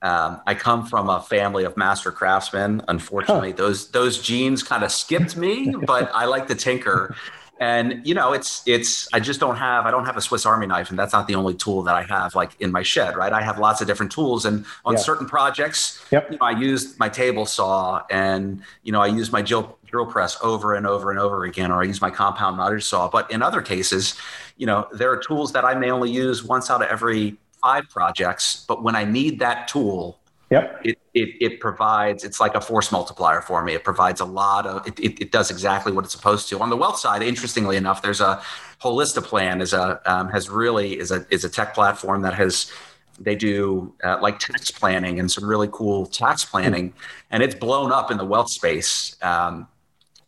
[0.00, 2.80] um, I come from a family of master craftsmen.
[2.88, 3.56] Unfortunately, huh.
[3.58, 7.14] those those genes kind of skipped me, but I like to tinker
[7.62, 10.66] and you know it's it's i just don't have i don't have a swiss army
[10.66, 13.32] knife and that's not the only tool that i have like in my shed right
[13.32, 14.98] i have lots of different tools and on yeah.
[14.98, 16.28] certain projects yep.
[16.30, 20.06] you know, i use my table saw and you know i use my drill, drill
[20.06, 23.08] press over and over and over again or i use my compound miter saw.
[23.08, 24.16] But in other cases
[24.56, 27.88] you know there are tools that i may only use once out of every five
[27.88, 30.18] projects but when i need that tool
[30.50, 30.80] yep.
[30.82, 33.74] it it, it provides it's like a force multiplier for me.
[33.74, 36.58] It provides a lot of it, it, it, does exactly what it's supposed to.
[36.60, 38.42] On the wealth side interestingly enough there's a
[38.80, 42.72] Holistiplan is a um, has really is a is a tech platform that has
[43.18, 46.94] they do uh, like tax planning and some really cool tax planning.
[47.30, 49.68] And it's blown up in the wealth space um,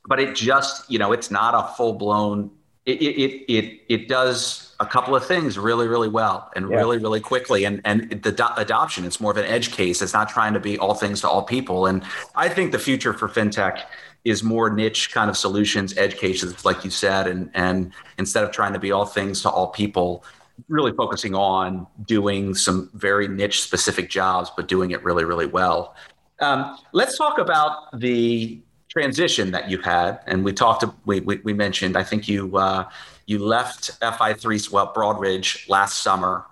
[0.06, 2.50] but it just you know it's not a full blown
[2.86, 6.76] it, it it it does a couple of things really really well and yeah.
[6.76, 7.64] really really quickly.
[7.64, 10.02] And and the do- adoption it's more of an edge case.
[10.02, 11.86] It's not trying to be all things to all people.
[11.86, 12.02] And
[12.34, 13.82] i think the future for fintech
[14.24, 17.26] is more niche kind of solutions edge cases like you said.
[17.26, 20.24] And and instead of trying to be all things to all people
[20.68, 25.94] really focusing on doing some very niche specific jobs but doing it really really well.
[26.40, 28.60] Um, let's talk about the
[28.94, 32.88] transition that you've had, and we talked, we, we, we mentioned, I think you uh,
[33.26, 36.46] you left FI3 well Broadridge last summer,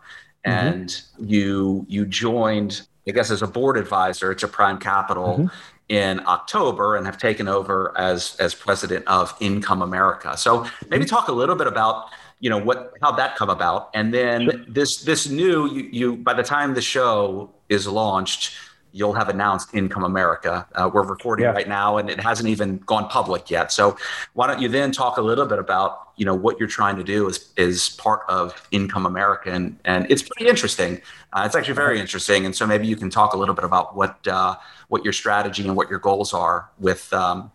[0.44, 0.68] mm-hmm.
[0.68, 1.24] and mm-hmm.
[1.24, 5.38] you you joined, I guess, as a board advisor to Prime Capital.
[5.38, 5.46] Mm-hmm.
[5.88, 10.38] In October, and have taken over as as president of Income America.
[10.38, 11.14] So maybe mm-hmm.
[11.14, 12.06] talk a little bit about
[12.40, 16.32] you know what how that come about, and then this this new you, you by
[16.32, 18.54] the time the show is launched,
[18.92, 20.66] you'll have announced Income America.
[20.74, 21.52] Uh, we're recording yeah.
[21.52, 23.72] right now, and it hasn't even gone public yet.
[23.72, 23.96] So
[24.34, 27.04] why don't you then talk a little bit about you know what you're trying to
[27.04, 31.00] do as is part of Income America, and and it's pretty interesting.
[31.32, 33.96] Uh, it's actually very interesting, and so maybe you can talk a little bit about
[33.96, 34.54] what uh,
[34.88, 37.50] what your strategy and what your goals are with um,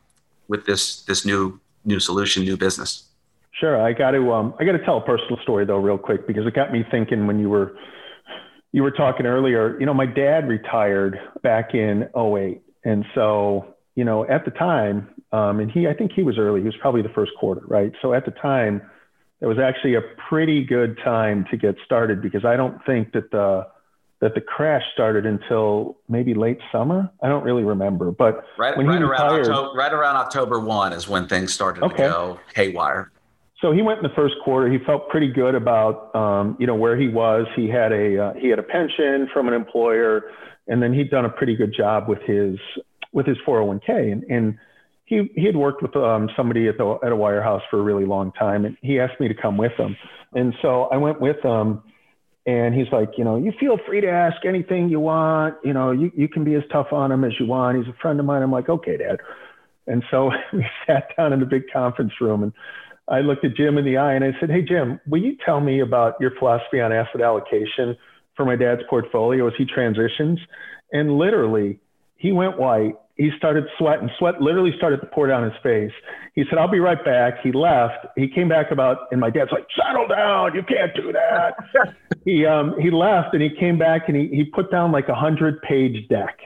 [0.48, 3.04] with this this new new solution, new business.
[3.52, 6.28] Sure, I got to um, I got to tell a personal story though, real quick,
[6.28, 7.76] because it got me thinking when you were
[8.72, 12.62] you were talking earlier, you know, my dad retired back in 08.
[12.84, 16.62] And so, you know, at the time, um, and he, I think he was early,
[16.62, 17.92] he was probably the first quarter, right?
[18.02, 18.82] So at the time,
[19.42, 23.32] it was actually a pretty good time to get started because I don't think that
[23.32, 23.68] the,
[24.20, 27.12] that the crash started until maybe late summer.
[27.22, 30.60] I don't really remember, but right, when right he retired, around October, right around October
[30.60, 32.04] one is when things started okay.
[32.04, 33.12] to go haywire
[33.62, 34.72] so he went in the first quarter.
[34.72, 37.48] He felt pretty good about um, you know where he was.
[37.56, 40.30] He had a uh, he had a pension from an employer,
[40.68, 42.58] and then he'd done a pretty good job with his
[43.14, 44.12] with his 401k.
[44.12, 44.58] And, and
[45.06, 48.06] he he had worked with um, somebody at the at a wirehouse for a really
[48.06, 49.98] long time, and he asked me to come with him.
[50.34, 51.84] And so I went with him.
[52.46, 55.56] And he's like, you know, you feel free to ask anything you want.
[55.66, 57.78] You know, you, you can be as tough on him as you want.
[57.78, 58.42] He's a friend of mine.
[58.42, 59.18] I'm like, okay, Dad.
[59.86, 62.54] And so we sat down in the big conference room and
[63.10, 65.62] I looked at Jim in the eye and I said, Hey, Jim, will you tell
[65.62, 67.96] me about your philosophy on asset allocation
[68.36, 70.40] for my dad's portfolio as he transitions?
[70.92, 71.80] And literally,
[72.18, 72.96] he went white.
[73.16, 74.10] He started sweating.
[74.20, 75.92] Sweat literally started to pour down his face.
[76.36, 77.36] He said, I'll be right back.
[77.42, 78.06] He left.
[78.16, 80.54] He came back about, and my dad's like, settle down.
[80.54, 81.96] You can't do that.
[82.26, 85.16] he, um, he left and he came back and he, he put down like a
[85.16, 86.38] hundred page deck.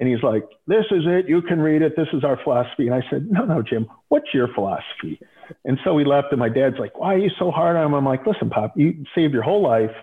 [0.00, 1.28] And he's like, this is it.
[1.28, 1.94] You can read it.
[1.94, 2.88] This is our philosophy.
[2.88, 5.20] And I said, no, no, Jim, what's your philosophy?
[5.64, 7.94] And so we left, and my dad's like, "Why are you so hard on him?"
[7.94, 9.94] I'm like, "Listen, Pop, you saved your whole life.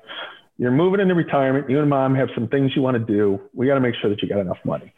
[0.57, 1.69] You're moving into retirement.
[1.69, 3.39] You and mom have some things you want to do.
[3.53, 4.93] We got to make sure that you got enough money."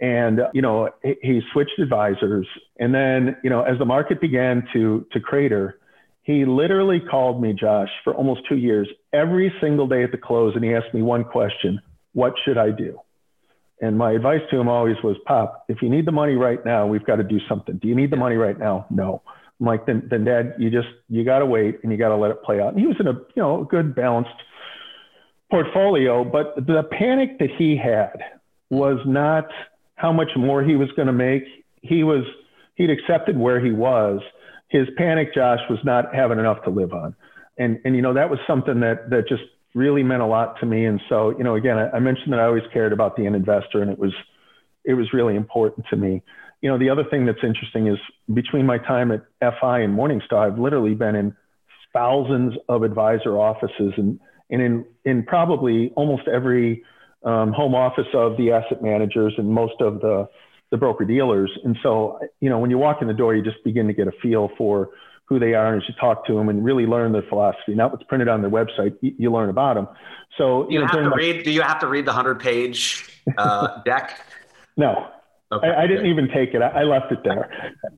[0.00, 2.46] And uh, you know, he, he switched advisors,
[2.78, 5.78] and then you know, as the market began to to crater,
[6.22, 10.54] he literally called me, Josh, for almost two years, every single day at the close,
[10.54, 11.80] and he asked me one question:
[12.12, 13.00] "What should I do?"
[13.82, 16.86] And my advice to him always was, Pop, if you need the money right now,
[16.86, 17.78] we've got to do something.
[17.78, 18.86] Do you need the money right now?
[18.90, 19.22] No.
[19.62, 22.16] I'm like, then, then dad, you just, you got to wait and you got to
[22.16, 22.72] let it play out.
[22.72, 24.30] And he was in a, you know, good balanced
[25.52, 28.18] portfolio, but the panic that he had
[28.70, 29.46] was not
[29.94, 31.44] how much more he was going to make.
[31.80, 32.24] He was,
[32.74, 34.20] he'd accepted where he was.
[34.66, 37.14] His panic, Josh, was not having enough to live on.
[37.56, 39.44] And, and, you know, that was something that, that just
[39.76, 40.86] really meant a lot to me.
[40.86, 43.36] And so, you know, again, I, I mentioned that I always cared about the end
[43.36, 44.12] investor and it was,
[44.84, 46.20] it was really important to me
[46.62, 47.98] you know, the other thing that's interesting is
[48.32, 51.36] between my time at FI and Morningstar, I've literally been in
[51.92, 56.84] thousands of advisor offices and, and in, in probably almost every
[57.24, 60.28] um, home office of the asset managers and most of the,
[60.70, 61.50] the broker dealers.
[61.64, 64.06] And so, you know, when you walk in the door, you just begin to get
[64.06, 64.90] a feel for
[65.24, 67.90] who they are and as you talk to them and really learn their philosophy, not
[67.90, 69.88] what's printed on their website, you, you learn about them.
[70.38, 72.38] So you, you know, have to my, read, do you have to read the hundred
[72.40, 74.20] page uh, deck?
[74.74, 75.10] No,
[75.52, 75.66] Okay.
[75.66, 76.62] I, I, didn't even take it.
[76.62, 77.50] I, I, left it there.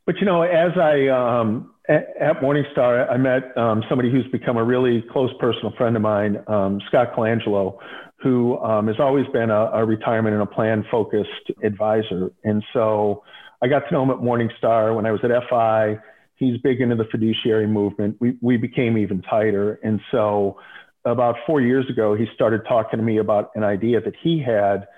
[0.06, 4.56] But you know, as I um, at, at, Morningstar, I met um, somebody who's become
[4.56, 7.78] a really close personal friend of mine, um, Scott Colangelo,
[8.16, 12.32] who um, has always been a, a, retirement and a plan focused advisor.
[12.42, 13.22] And so
[13.62, 15.98] I got to know him at Morningstar when I was at FI.
[16.36, 18.16] He's big into the fiduciary movement.
[18.18, 19.78] We we became even tighter.
[19.84, 20.58] And so
[21.04, 24.88] about four years ago, he started talking to me about an idea that he had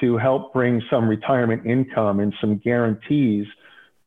[0.00, 3.46] to help bring some retirement income and some guarantees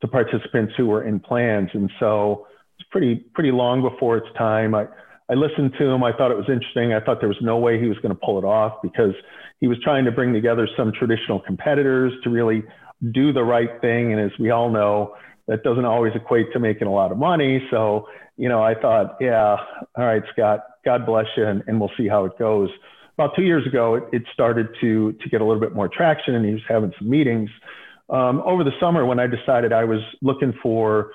[0.02, 1.70] to participants who were in plans.
[1.74, 2.48] And so
[2.80, 4.76] it's pretty pretty long before its time.
[4.76, 4.86] I,
[5.30, 6.04] I listened to him.
[6.04, 6.94] I thought it was interesting.
[6.94, 9.14] I thought there was no way he was going to pull it off because
[9.60, 12.64] he was trying to bring together some traditional competitors to really
[13.12, 14.12] do the right thing.
[14.12, 15.16] And as we all know,
[15.48, 17.62] that doesn't always equate to making a lot of money.
[17.70, 19.58] So, you know, I thought, yeah,
[19.96, 22.70] all right, Scott, God bless you, and, and we'll see how it goes.
[23.20, 26.36] About two years ago, it, it started to to get a little bit more traction,
[26.36, 27.50] and he was having some meetings.
[28.10, 31.12] Um, over the summer, when I decided I was looking for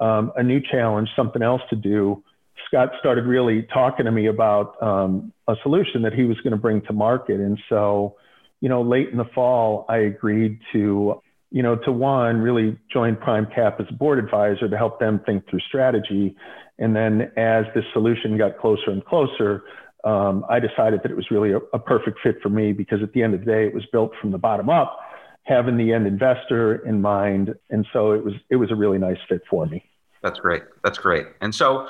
[0.00, 2.24] um, a new challenge, something else to do,
[2.66, 6.56] Scott started really talking to me about um, a solution that he was going to
[6.56, 7.38] bring to market.
[7.38, 8.16] And so,
[8.60, 13.14] you know, late in the fall, I agreed to, you know, to one, really join
[13.14, 16.34] PrimeCap as a board advisor to help them think through strategy.
[16.80, 19.62] And then as this solution got closer and closer,
[20.04, 23.12] um, I decided that it was really a, a perfect fit for me because at
[23.12, 24.98] the end of the day, it was built from the bottom up,
[25.44, 27.54] having the end investor in mind.
[27.70, 29.84] And so it was, it was a really nice fit for me.
[30.22, 30.62] That's great.
[30.82, 31.26] That's great.
[31.40, 31.88] And so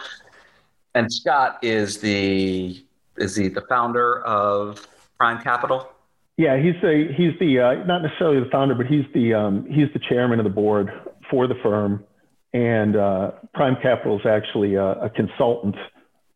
[0.94, 2.84] and Scott is the
[3.16, 4.86] is he the founder of
[5.18, 5.88] Prime Capital?
[6.36, 9.92] Yeah, he's the he's the uh, not necessarily the founder, but he's the um, he's
[9.92, 10.90] the chairman of the board
[11.30, 12.04] for the firm.
[12.52, 15.74] And uh, Prime Capital is actually a, a, consultant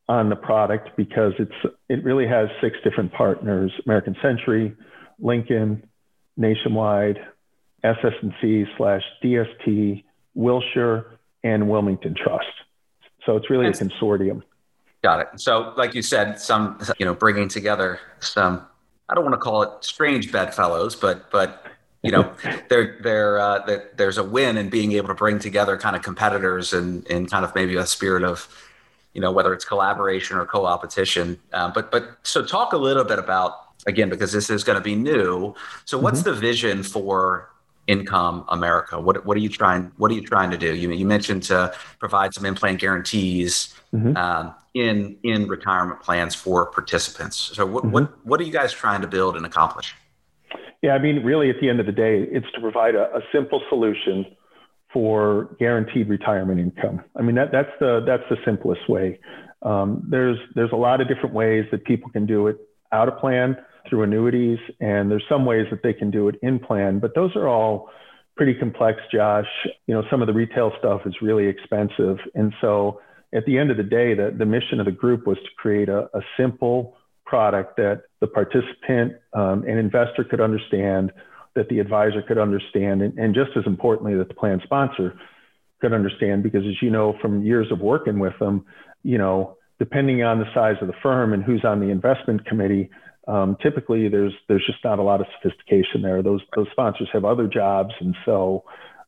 [0.08, 4.74] on the product because it's it really has six different partners: American Century,
[5.18, 5.86] Lincoln,
[6.36, 7.18] Nationwide,
[7.84, 10.04] SS&C slash DST,
[10.34, 12.46] Wilshire, and Wilmington Trust.
[13.24, 14.42] So it's really a consortium.
[15.02, 15.28] Got it.
[15.36, 18.66] So, like you said, some you know bringing together some.
[19.10, 21.64] I don't want to call it strange bedfellows, but but
[22.02, 22.32] you know
[22.68, 26.72] there there uh, there's a win in being able to bring together kind of competitors
[26.72, 28.48] and in kind of maybe a spirit of
[29.14, 31.38] you know whether it's collaboration or co-opetition.
[31.52, 33.52] Um, but but so talk a little bit about
[33.86, 35.54] again because this is going to be new.
[35.84, 36.30] So what's mm-hmm.
[36.30, 37.50] the vision for
[37.86, 39.00] Income America?
[39.00, 40.74] What what are you trying What are you trying to do?
[40.74, 44.16] You you mentioned to provide some in-plan guarantees mm-hmm.
[44.16, 47.36] um, in in retirement plans for participants.
[47.36, 47.92] So what mm-hmm.
[47.92, 49.94] what what are you guys trying to build and accomplish?
[50.82, 53.20] Yeah, I mean, really, at the end of the day, it's to provide a, a
[53.32, 54.26] simple solution
[54.92, 57.02] for guaranteed retirement income.
[57.16, 59.20] I mean, that that's the that's the simplest way.
[59.62, 62.56] Um, there's there's a lot of different ways that people can do it
[62.92, 63.56] out of plan
[63.88, 67.34] through annuities, and there's some ways that they can do it in plan, but those
[67.36, 67.90] are all
[68.38, 69.48] pretty complex, Josh.
[69.86, 72.18] You know, some of the retail stuff is really expensive.
[72.34, 73.00] And so
[73.34, 75.88] at the end of the day, the, the mission of the group was to create
[75.88, 81.12] a, a simple product that the participant um, and investor could understand,
[81.58, 85.18] that the advisor could understand, and, and just as importantly, that the plan sponsor
[85.80, 86.44] could understand.
[86.44, 88.64] Because as you know from years of working with them,
[89.02, 92.88] you know, depending on the size of the firm and who's on the investment committee,
[93.26, 96.22] um, typically there's there's just not a lot of sophistication there.
[96.22, 98.62] Those those sponsors have other jobs, and so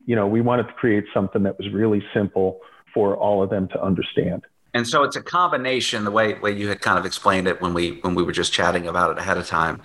[0.04, 2.58] you know we wanted to create something that was really simple
[2.92, 4.44] for all of them to understand.
[4.74, 6.02] And so it's a combination.
[6.02, 8.52] The way way you had kind of explained it when we when we were just
[8.52, 9.80] chatting about it ahead of time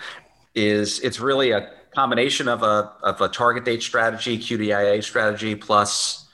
[0.56, 6.28] is it's really a combination of a of a target date strategy, QDIA strategy, plus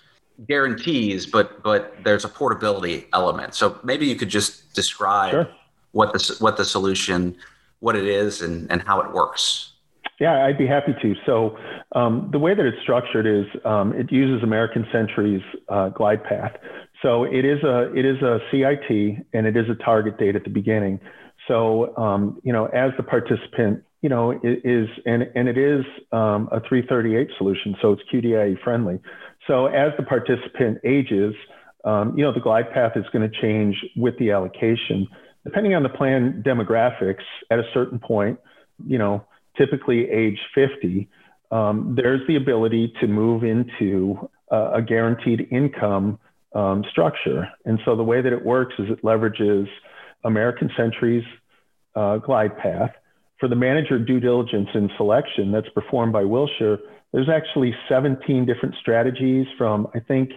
[0.48, 3.54] guarantees, but but there's a portability element.
[3.56, 5.50] So maybe you could just describe sure.
[5.92, 7.36] what the what the solution
[7.80, 9.74] what it is and, and how it works.
[10.20, 11.16] Yeah, I'd be happy to.
[11.26, 11.58] So
[11.94, 16.54] um, the way that it's structured is um, it uses American Century's uh, glide path.
[17.02, 20.44] So it is a it is a CIT and it is a target date at
[20.44, 21.00] the beginning.
[21.48, 26.50] So um, you know, as the participant, you know, is and and it is um,
[26.52, 29.00] a 338 solution, so it's QDIA friendly.
[29.48, 31.34] So as the participant ages,
[31.86, 35.08] um, you know, the glide path is going to change with the allocation
[35.44, 38.40] depending on the plan demographics, at a certain point,
[38.86, 39.24] you know,
[39.58, 41.10] typically age 50,
[41.52, 46.20] um, there's the ability to move into uh, a guaranteed income
[46.54, 47.48] um, structure.
[47.66, 49.68] And so the way that it works is it leverages
[50.24, 51.24] American Century's
[51.96, 52.92] uh, glide path.
[53.42, 56.80] For the manager due diligence and selection that's performed by Wilshire,
[57.12, 60.30] there's actually 17 different strategies from, I think,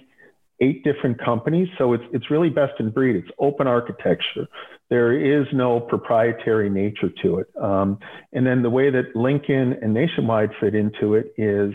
[0.61, 1.68] eight different companies.
[1.78, 3.14] So it's, it's really best in breed.
[3.14, 4.48] It's open architecture
[4.90, 7.46] there is no proprietary nature to it.
[7.61, 7.98] Um,
[8.32, 11.72] and then the way that Lincoln and Nationwide fit into it is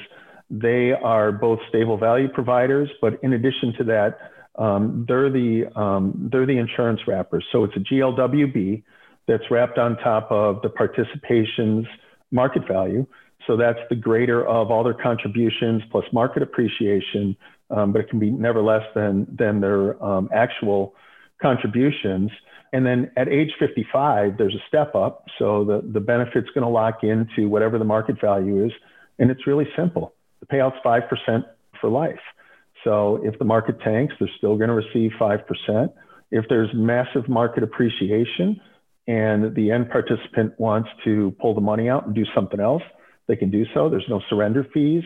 [0.50, 4.18] they are both stable value providers, but in addition to that,
[4.58, 7.46] um, they're the um, they're the insurance wrappers.
[7.52, 8.84] So it's a GLWB
[9.30, 11.86] that's wrapped on top of the participation's
[12.32, 13.06] market value.
[13.46, 17.38] So that's the greater of all their contributions plus market appreciation,
[17.70, 20.96] um, but it can be never less than than their um, actual
[21.42, 22.32] contributions.
[22.74, 25.26] And then at age 55, there's a step up.
[25.38, 28.72] So the, the benefit's going to lock into whatever the market value is.
[29.20, 30.14] And it's really simple.
[30.40, 31.44] The payout's 5%
[31.80, 32.20] for life.
[32.84, 35.94] So if the market tanks, they're still going to receive 5%.
[36.32, 38.62] If there's massive market appreciation
[39.10, 42.84] and the end participant wants to pull the money out and do something else,
[43.28, 43.90] they can do so.
[43.90, 45.02] There's no surrender fees.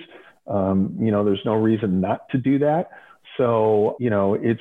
[0.45, 2.89] Um, you know, there's no reason not to do that.
[3.38, 4.60] So, you know, it's,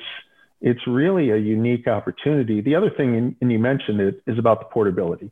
[0.61, 2.61] it's really a unique opportunity.
[2.61, 5.29] The other thing, and you mentioned it, is about the portability,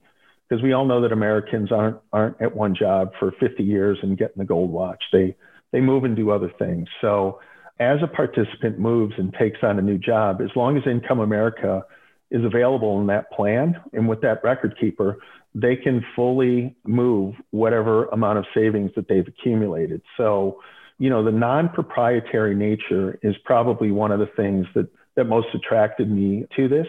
[0.50, 4.18] because we all know that Americans aren't aren't at one job for 50 years and
[4.18, 5.02] getting the gold watch.
[5.14, 5.38] They
[5.72, 6.90] they move and do other things.
[7.00, 7.40] So
[7.80, 11.86] as a participant moves and takes on a new job, as long as Income America
[12.32, 15.18] is available in that plan and with that record keeper,
[15.54, 20.02] they can fully move whatever amount of savings that they've accumulated.
[20.18, 20.62] So,
[20.98, 26.10] you know, the non-proprietary nature is probably one of the things that that most attracted
[26.10, 26.88] me to this.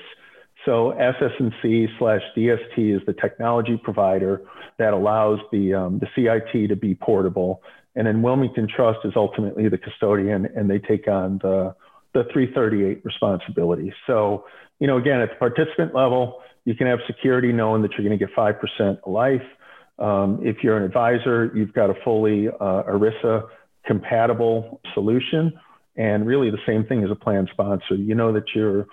[0.64, 4.42] So SS&C slash DST is the technology provider
[4.78, 7.62] that allows the, um, the CIT to be portable.
[7.96, 11.74] And then Wilmington Trust is ultimately the custodian and they take on the,
[12.14, 13.92] the 338 responsibility.
[14.06, 14.44] So,
[14.82, 18.18] you know, again, at the participant level, you can have security knowing that you're going
[18.18, 19.40] to get 5% a life.
[20.00, 23.46] Um, if you're an advisor, you've got a fully uh, ERISA
[23.86, 25.52] compatible solution
[25.96, 27.94] and really the same thing as a plan sponsor.
[27.94, 28.86] You know that your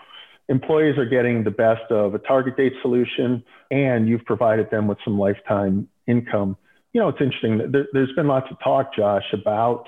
[0.48, 5.00] employees are getting the best of a target date solution and you've provided them with
[5.04, 6.56] some lifetime income.
[6.94, 7.72] You know, it's interesting.
[7.72, 9.86] There, there's been lots of talk, Josh, about,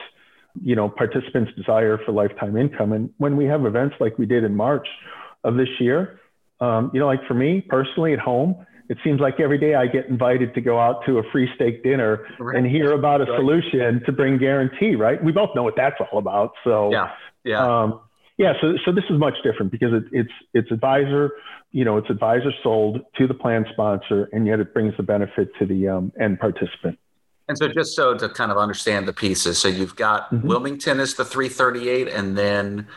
[0.63, 2.91] you know, participants' desire for lifetime income.
[2.91, 4.87] And when we have events like we did in March
[5.43, 6.19] of this year,
[6.59, 9.87] um, you know, like for me personally at home, it seems like every day I
[9.87, 12.57] get invited to go out to a free steak dinner right.
[12.57, 13.39] and hear about a right.
[13.39, 15.23] solution to bring guarantee, right?
[15.23, 16.51] We both know what that's all about.
[16.63, 17.11] So, yeah,
[17.43, 17.65] yeah.
[17.65, 18.01] Um,
[18.37, 21.31] yeah, so, so this is much different because it, it's it's advisor,
[21.71, 25.49] you know, it's advisor sold to the plan sponsor, and yet it brings the benefit
[25.59, 26.97] to the um, end participant.
[27.47, 30.47] And so, just so to kind of understand the pieces, so you've got mm-hmm.
[30.47, 32.87] Wilmington is the 338, and then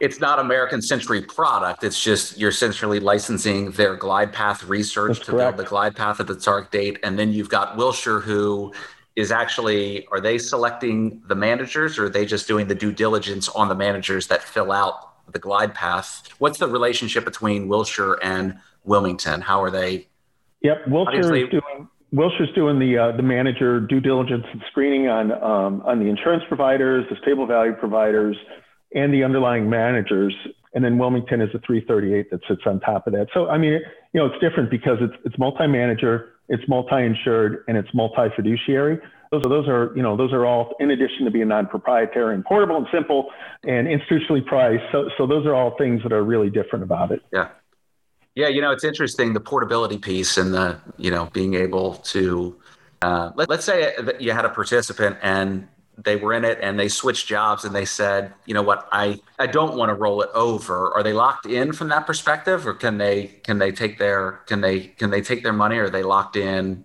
[0.00, 1.84] it's not American Century product.
[1.84, 5.56] It's just you're essentially licensing their glide path research That's to correct.
[5.56, 6.98] build the glide path at the target date.
[7.02, 8.72] And then you've got Wilshire, who
[9.14, 13.48] is actually, are they selecting the managers or are they just doing the due diligence
[13.50, 16.28] on the managers that fill out the glide path?
[16.38, 19.42] What's the relationship between Wilshire and Wilmington?
[19.42, 20.08] How are they?
[20.62, 21.88] Yep, Wilshire is doing.
[22.12, 26.42] Wilshire's doing the uh, the manager due diligence and screening on um, on the insurance
[26.48, 28.36] providers, the stable value providers,
[28.94, 30.34] and the underlying managers.
[30.74, 33.28] And then Wilmington is a 338 that sits on top of that.
[33.34, 33.72] So, I mean,
[34.12, 38.98] you know, it's different because it's, it's multi-manager, it's multi-insured, and it's multi-fiduciary.
[39.30, 42.44] Those are, those are, you know, those are all in addition to being non-proprietary and
[42.44, 43.30] portable and simple
[43.64, 44.82] and institutionally priced.
[44.90, 47.22] So, so those are all things that are really different about it.
[47.32, 47.48] Yeah.
[48.34, 48.48] Yeah.
[48.48, 52.58] You know, it's interesting, the portability piece and the, you know, being able to,
[53.02, 55.68] uh, let, let's say that you had a participant and
[56.04, 59.20] they were in it and they switched jobs and they said, you know what, I,
[59.38, 60.92] I don't want to roll it over.
[60.94, 64.60] Are they locked in from that perspective or can they can they take their can
[64.60, 66.84] they can they take their money or are they locked in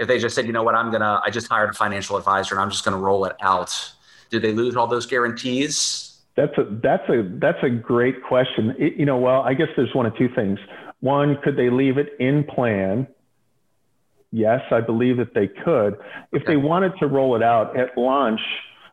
[0.00, 2.54] if they just said, you know what, I'm gonna I just hired a financial advisor
[2.54, 3.92] and I'm just gonna roll it out,
[4.30, 6.18] do they lose all those guarantees?
[6.36, 8.74] That's a that's a that's a great question.
[8.78, 10.58] It, you know, well, I guess there's one of two things.
[11.00, 13.06] One, could they leave it in plan
[14.32, 15.96] Yes, I believe that they could.
[16.32, 18.40] If they wanted to roll it out at launch,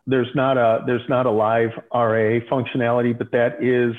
[0.07, 3.95] there's not a there's not a live RA functionality, but that is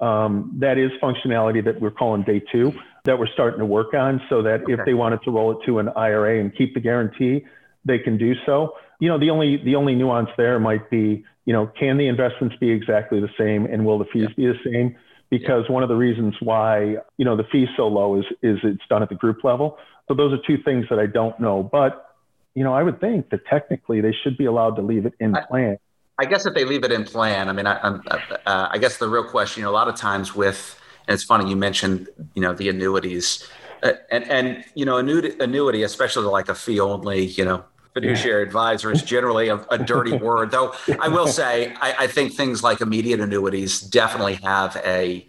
[0.00, 2.72] um, that is functionality that we're calling day two
[3.08, 4.74] that we're starting to work on, so that okay.
[4.74, 7.42] if they wanted to roll it to an IRA and keep the guarantee,
[7.86, 8.74] they can do so.
[9.00, 12.56] You know, the only the only nuance there might be, you know, can the investments
[12.60, 14.94] be exactly the same, and will the fees be the same?
[15.30, 18.82] Because one of the reasons why you know the fees so low is is it's
[18.88, 19.78] done at the group level.
[20.08, 21.62] So those are two things that I don't know.
[21.62, 22.16] But,
[22.54, 25.36] you know, I would think that technically they should be allowed to leave it in
[25.48, 25.78] plan.
[26.18, 29.08] I guess if they leave it in plan, I mean, I, uh, I guess the
[29.08, 32.42] real question, you know, a lot of times with, and it's funny you mentioned, you
[32.42, 33.46] know, the annuities,
[33.82, 37.64] uh, and and you know, annuity, annuity, especially like a fee only, you know,
[38.00, 40.50] fiduciary advisor is generally a, a dirty word.
[40.50, 45.26] Though I will say, I, I, think things like immediate annuities definitely have a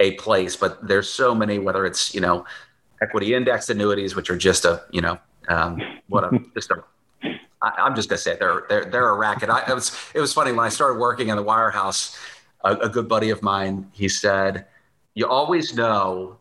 [0.00, 2.44] a place, but there's so many, whether it's you know
[3.00, 5.18] equity index annuities, which are just a, you know,
[5.48, 6.84] um, what a, just a,
[7.62, 9.50] I, am just gonna say they're they're they're a racket.
[9.50, 12.16] I, it was it was funny when I started working in the wirehouse.
[12.64, 14.66] A, a good buddy of mine, he said,
[15.14, 16.38] "You always know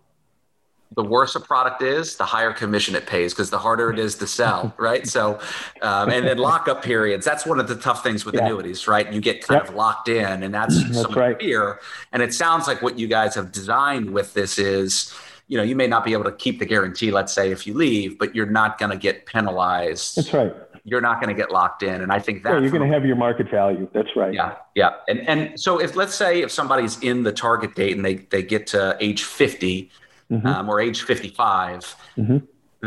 [0.94, 4.16] the worse a product is, the higher commission it pays because the harder it is
[4.16, 5.08] to sell, right?
[5.08, 5.39] So,
[5.82, 7.26] um, and then lockup periods.
[7.26, 8.42] That's one of the tough things with yeah.
[8.42, 9.12] annuities, right?
[9.12, 9.70] You get kind yep.
[9.70, 11.39] of locked in, and that's, that's some right.
[11.39, 11.80] fear.
[12.12, 15.14] And it sounds like what you guys have designed with this is,
[15.48, 17.74] you know, you may not be able to keep the guarantee, let's say, if you
[17.74, 20.18] leave, but you're not going to get penalized.
[20.18, 22.02] That's right you're not going to get locked in.
[22.02, 23.88] And I think that yeah, you're going to have your market value.
[23.94, 24.34] That's right.
[24.34, 24.94] Yeah, yeah.
[25.08, 28.42] And and so if let's say if somebody's in the target date and they they
[28.42, 29.92] get to age 50
[30.32, 30.48] mm-hmm.
[30.48, 31.96] um, or age 55.
[32.18, 32.38] Mm-hmm.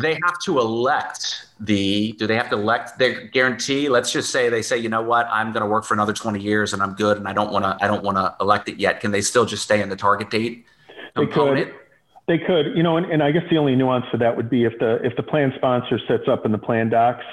[0.00, 2.12] They have to elect the.
[2.12, 3.88] Do they have to elect their guarantee?
[3.88, 6.40] Let's just say they say, you know what, I'm going to work for another 20
[6.40, 7.76] years and I'm good, and I don't want to.
[7.80, 8.98] I don't want to elect it yet.
[8.98, 10.66] Can they still just stay in the target date
[11.14, 11.56] component?
[11.56, 11.80] They could.
[12.26, 14.64] They could, you know, and, and I guess the only nuance to that would be
[14.64, 17.24] if the if the plan sponsor sets up in the plan docs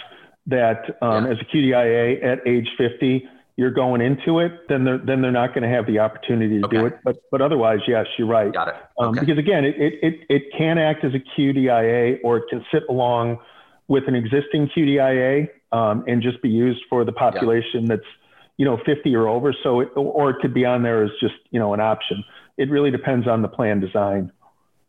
[0.48, 1.32] that um, yeah.
[1.32, 3.28] as a QDIA at age 50,
[3.58, 6.66] you're going into it, then they're then they're not going to have the opportunity to
[6.66, 6.78] okay.
[6.78, 7.00] do it.
[7.04, 8.52] But but otherwise, yes, you're right.
[8.54, 8.76] Got it.
[9.00, 9.20] Um, okay.
[9.22, 12.84] because again, it, it it it can act as a QDIA or it can sit
[12.90, 13.40] along
[13.88, 17.96] with an existing QDIA um, and just be used for the population yeah.
[17.96, 18.08] that's
[18.58, 19.54] you know 50 or over.
[19.64, 22.24] So it, or it could be on there as just you know an option.
[22.58, 24.32] It really depends on the plan design.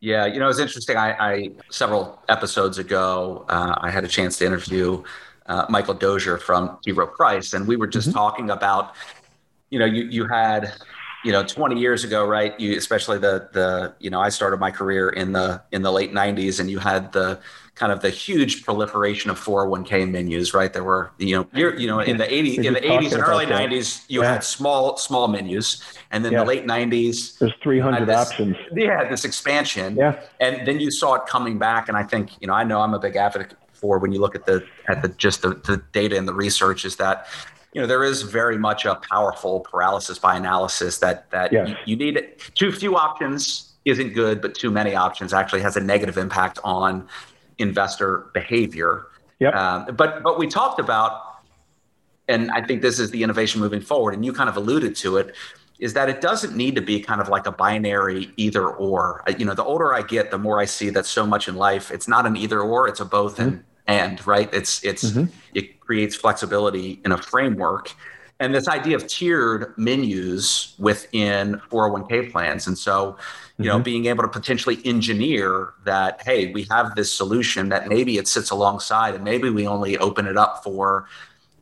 [0.01, 0.97] Yeah, you know, it's interesting.
[0.97, 5.05] I, I several episodes ago, uh, I had a chance to interview
[5.47, 6.93] uh, Michael Doshier from T.
[6.93, 8.19] Rowe Price, and we were just mm-hmm.
[8.19, 8.95] talking about,
[9.71, 10.73] you know, you you had,
[11.25, 12.59] you know, 20 years ago, right?
[12.59, 16.13] You especially the the you know I started my career in the in the late
[16.13, 17.41] 90s, and you had the
[17.75, 20.73] kind of the huge proliferation of 401k menus, right?
[20.73, 23.47] There were, you know, you're, you know, in the 80s, in the 80s and early
[23.47, 24.35] 90s, you yeah.
[24.35, 26.41] had small, small menus, and then yeah.
[26.41, 28.57] the late 90s, there's 300 this, options.
[28.75, 29.97] Yeah, this expansion.
[29.97, 32.81] Yeah, and then you saw it coming back, and I think, you know, I know
[32.81, 35.83] I'm a big advocate for when you look at the at the just the, the
[35.93, 37.27] data and the research is that
[37.75, 41.69] you know there is very much a powerful paralysis by analysis that that yes.
[41.69, 42.25] you, you need
[42.55, 47.07] too few options isn't good but too many options actually has a negative impact on
[47.59, 49.09] investor behavior
[49.41, 49.55] yep.
[49.55, 51.41] Um, but but we talked about
[52.29, 55.17] and i think this is the innovation moving forward and you kind of alluded to
[55.17, 55.35] it
[55.83, 59.45] is that it doesn't need to be kind of like a binary either or you
[59.45, 62.07] know the older i get the more i see that so much in life it's
[62.07, 63.57] not an either or it's a both mm-hmm.
[63.57, 65.33] and and right it's it's mm-hmm.
[65.55, 67.95] it creates flexibility in a framework
[68.41, 73.17] and this idea of tiered menus within 401k plans and so
[73.59, 73.83] you know mm-hmm.
[73.83, 78.51] being able to potentially engineer that hey we have this solution that maybe it sits
[78.51, 81.07] alongside and maybe we only open it up for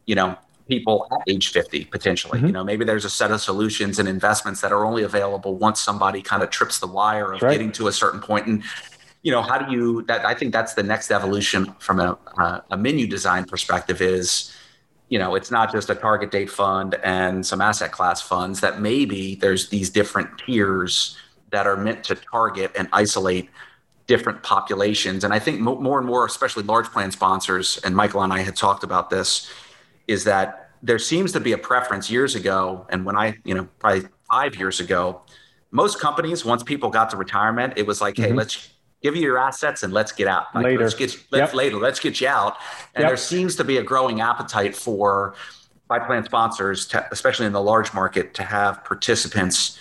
[0.07, 0.37] you know
[0.68, 2.47] people at age 50 potentially mm-hmm.
[2.47, 5.81] you know maybe there's a set of solutions and investments that are only available once
[5.81, 7.53] somebody kind of trips the wire of right.
[7.53, 8.62] getting to a certain point and
[9.23, 12.77] you know, how do you that I think that's the next evolution from a, a
[12.77, 14.55] menu design perspective is,
[15.09, 18.81] you know, it's not just a target date fund and some asset class funds that
[18.81, 21.18] maybe there's these different tiers
[21.51, 23.51] that are meant to target and isolate
[24.07, 25.23] different populations.
[25.23, 28.57] And I think more and more, especially large plan sponsors, and Michael and I had
[28.57, 29.51] talked about this,
[30.09, 32.87] is that there seems to be a preference years ago.
[32.89, 35.23] And when I, you know, probably five years ago,
[35.71, 38.31] most companies, once people got to retirement, it was like, mm-hmm.
[38.31, 38.71] hey, let's
[39.03, 40.55] give you your assets and let's get out.
[40.55, 40.83] Like, later.
[40.83, 41.55] Let's get let's yep.
[41.55, 41.77] later.
[41.77, 42.57] Let's get you out.
[42.95, 43.11] And yep.
[43.11, 45.35] there seems to be a growing appetite for
[45.89, 49.79] by plan sponsors, to, especially in the large market, to have participants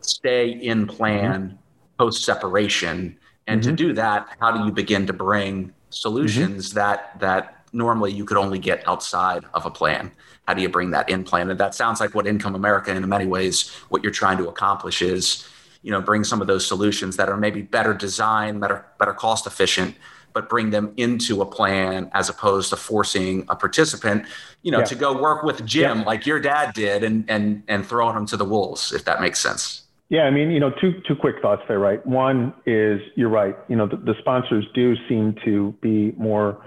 [0.00, 1.56] stay in plan mm-hmm.
[1.98, 3.18] post separation.
[3.46, 3.70] And mm-hmm.
[3.70, 6.78] to do that, how do you begin to bring solutions mm-hmm.
[6.78, 10.10] that that normally you could only get outside of a plan?
[10.46, 11.50] How do you bring that in plan?
[11.50, 15.02] And that sounds like what Income America, in many ways, what you're trying to accomplish
[15.02, 15.48] is
[15.82, 19.46] you know bring some of those solutions that are maybe better designed better better cost
[19.46, 19.96] efficient
[20.32, 24.24] but bring them into a plan as opposed to forcing a participant
[24.62, 24.84] you know yeah.
[24.84, 26.04] to go work with jim yeah.
[26.04, 29.38] like your dad did and and and throwing them to the wolves if that makes
[29.40, 33.28] sense yeah i mean you know two two quick thoughts there right one is you're
[33.28, 36.64] right you know the, the sponsors do seem to be more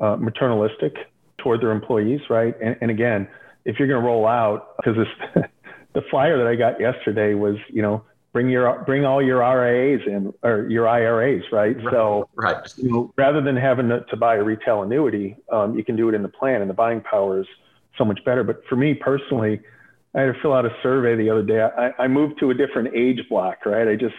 [0.00, 0.94] uh, maternalistic
[1.38, 3.26] toward their employees right and, and again
[3.64, 5.44] if you're going to roll out because this
[5.94, 8.02] the flyer that i got yesterday was you know
[8.38, 11.76] bring your bring all your RIAs in or your IRAs, right?
[11.76, 11.92] right.
[11.92, 12.72] So right.
[12.76, 16.08] You know, rather than having to, to, buy a retail annuity, um, you can do
[16.08, 17.46] it in the plan, and the buying power is
[17.96, 18.44] so much better.
[18.44, 19.60] But for me personally,
[20.14, 21.60] I had to fill out a survey the other day.
[21.60, 23.88] I, I moved to a different age block, right?
[23.88, 24.14] I just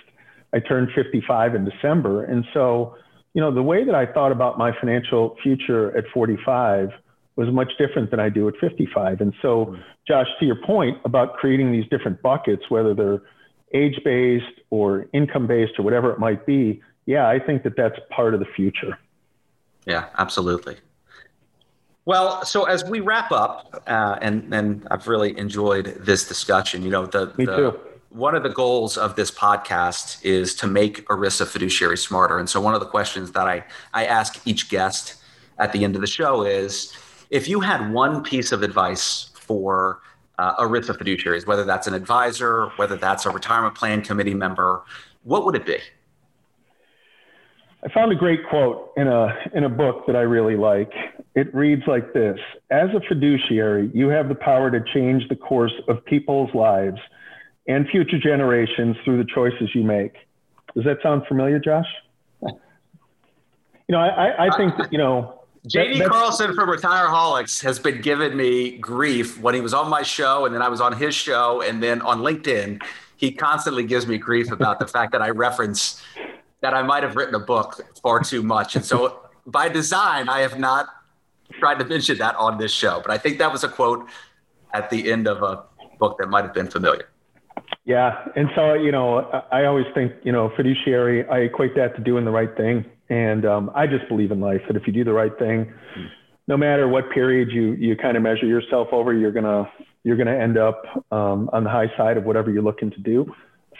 [0.51, 2.97] I turned 55 in December, and so
[3.33, 6.89] you know the way that I thought about my financial future at 45
[7.37, 9.21] was much different than I do at 55.
[9.21, 9.75] And so, hmm.
[10.05, 13.21] Josh, to your point about creating these different buckets, whether they're
[13.73, 17.97] age based or income based or whatever it might be, yeah, I think that that's
[18.09, 18.97] part of the future.
[19.85, 20.77] Yeah, absolutely.
[22.05, 26.81] Well, so as we wrap up, uh, and and I've really enjoyed this discussion.
[26.81, 27.79] You know, the Me the, too.
[28.09, 32.39] one of the goals of this podcast is to make ERISA fiduciary smarter.
[32.39, 33.63] And so one of the questions that I,
[33.93, 35.21] I ask each guest
[35.59, 36.93] at the end of the show is
[37.29, 40.01] if you had one piece of advice for
[40.39, 44.83] uh, ERISA fiduciaries, whether that's an advisor, whether that's a retirement plan committee member,
[45.23, 45.77] what would it be?
[47.83, 50.91] I found a great quote in a in a book that I really like.
[51.35, 52.39] It reads like this:
[52.71, 56.99] As a fiduciary, you have the power to change the course of people's lives
[57.67, 60.13] and future generations through the choices you make.
[60.73, 61.87] Does that sound familiar, Josh?
[63.87, 65.38] You know, I, I think that, you know.
[65.67, 70.45] JD Carlson from Retireholics has been giving me grief when he was on my show
[70.45, 72.81] and then I was on his show and then on LinkedIn.
[73.17, 76.01] He constantly gives me grief about the fact that I reference
[76.61, 78.77] that I might have written a book far too much.
[78.77, 80.87] And so by design, I have not
[81.59, 83.01] tried to mention that on this show.
[83.01, 84.07] But I think that was a quote
[84.73, 85.63] at the end of a
[85.99, 87.09] book that might have been familiar.
[87.83, 88.27] Yeah.
[88.35, 92.23] And so, you know, I always think, you know, fiduciary, I equate that to doing
[92.23, 92.85] the right thing.
[93.09, 95.73] And um, I just believe in life that if you do the right thing,
[96.47, 99.69] no matter what period you, you kind of measure yourself over, you're to,
[100.03, 103.33] you're to end up um, on the high side of whatever you're looking to do.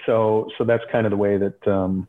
[0.05, 2.07] So, so that's kind of the way that, um,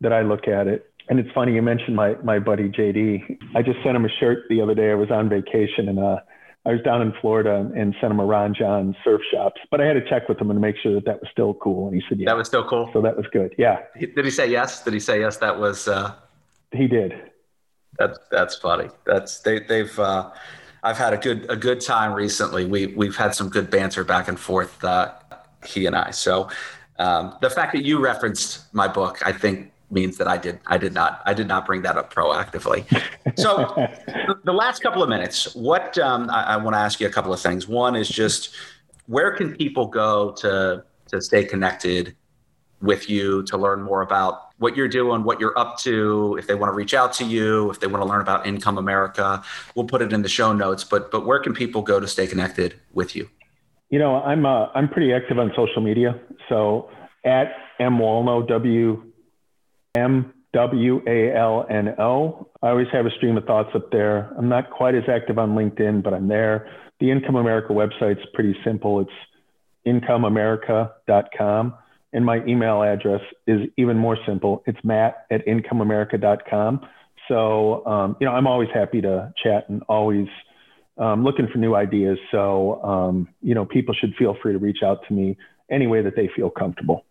[0.00, 0.92] that I look at it.
[1.08, 3.38] And it's funny you mentioned my my buddy JD.
[3.56, 4.92] I just sent him a shirt the other day.
[4.92, 6.16] I was on vacation and uh,
[6.64, 9.60] I was down in Florida and sent him a Ron Jon surf shops.
[9.70, 11.88] But I had to check with him and make sure that that was still cool.
[11.88, 13.54] And he said, "Yeah, that was still cool." So that was good.
[13.58, 13.80] Yeah.
[13.98, 14.84] Did he say yes?
[14.84, 15.38] Did he say yes?
[15.38, 15.88] That was.
[15.88, 16.14] Uh...
[16.72, 17.14] He did.
[17.98, 18.88] That's that's funny.
[19.04, 19.98] That's they they've.
[19.98, 20.30] Uh,
[20.84, 22.64] I've had a good a good time recently.
[22.64, 24.82] We we've had some good banter back and forth.
[24.84, 25.12] Uh,
[25.66, 26.12] he and I.
[26.12, 26.48] So
[26.98, 30.78] um, the fact that you referenced my book, I think means that I did I
[30.78, 32.84] did not I did not bring that up proactively.
[33.36, 33.86] So
[34.44, 37.32] the last couple of minutes, what um, I, I want to ask you a couple
[37.32, 37.68] of things.
[37.68, 38.54] One is just
[39.06, 42.16] where can people go to to stay connected
[42.80, 46.54] with you to learn more about what you're doing, what you're up to, if they
[46.54, 49.42] want to reach out to you, if they want to learn about Income America,
[49.76, 50.82] we'll put it in the show notes.
[50.84, 53.28] But but where can people go to stay connected with you?
[53.90, 56.18] You know, I'm uh, I'm pretty active on social media.
[56.48, 56.90] So
[57.24, 59.11] at M Walno W
[59.94, 62.48] M W A L N O.
[62.62, 64.32] I always have a stream of thoughts up there.
[64.38, 66.70] I'm not quite as active on LinkedIn, but I'm there.
[67.00, 69.00] The Income America website's pretty simple.
[69.00, 69.10] It's
[69.86, 71.74] incomeamerica.com.
[72.14, 74.62] And my email address is even more simple.
[74.66, 76.86] It's matt at incomeamerica.com.
[77.28, 80.28] So, um, you know, I'm always happy to chat and always
[80.98, 82.18] um, looking for new ideas.
[82.30, 85.38] So, um, you know, people should feel free to reach out to me
[85.70, 87.04] any way that they feel comfortable.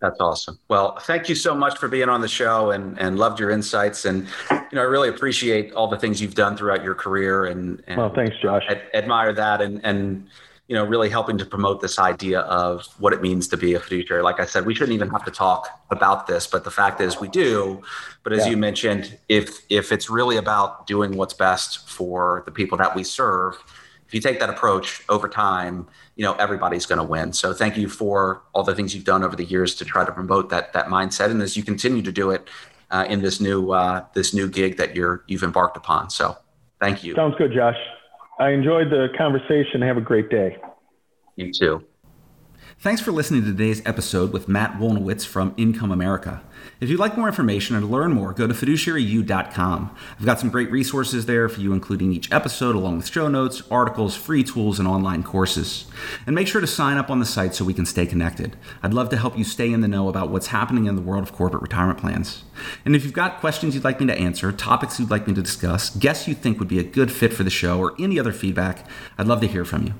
[0.00, 0.58] That's awesome.
[0.68, 4.06] Well, thank you so much for being on the show and, and loved your insights.
[4.06, 7.82] And, you know, I really appreciate all the things you've done throughout your career and,
[7.86, 8.64] and well, thanks, Josh.
[8.68, 9.60] Ad- admire that.
[9.60, 10.26] And, and,
[10.68, 13.80] you know, really helping to promote this idea of what it means to be a
[13.80, 14.22] fiduciary.
[14.22, 17.20] Like I said, we shouldn't even have to talk about this, but the fact is
[17.20, 17.82] we do.
[18.22, 18.52] But as yeah.
[18.52, 23.02] you mentioned, if, if it's really about doing what's best for the people that we
[23.02, 23.56] serve,
[24.10, 25.86] if you take that approach over time,
[26.16, 27.32] you know everybody's going to win.
[27.32, 30.10] So thank you for all the things you've done over the years to try to
[30.10, 32.48] promote that that mindset, and as you continue to do it
[32.90, 36.10] uh, in this new uh, this new gig that you're you've embarked upon.
[36.10, 36.36] So
[36.80, 37.14] thank you.
[37.14, 37.76] Sounds good, Josh.
[38.40, 39.80] I enjoyed the conversation.
[39.80, 40.56] Have a great day.
[41.36, 41.84] You too.
[42.82, 46.40] Thanks for listening to today's episode with Matt Wolniewicz from Income America.
[46.80, 49.96] If you'd like more information or to learn more, go to fiduciaryu.com.
[50.18, 53.62] I've got some great resources there for you, including each episode, along with show notes,
[53.70, 55.88] articles, free tools, and online courses.
[56.24, 58.56] And make sure to sign up on the site so we can stay connected.
[58.82, 61.22] I'd love to help you stay in the know about what's happening in the world
[61.22, 62.44] of corporate retirement plans.
[62.86, 65.42] And if you've got questions you'd like me to answer, topics you'd like me to
[65.42, 68.32] discuss, guests you think would be a good fit for the show, or any other
[68.32, 68.86] feedback,
[69.18, 69.94] I'd love to hear from you.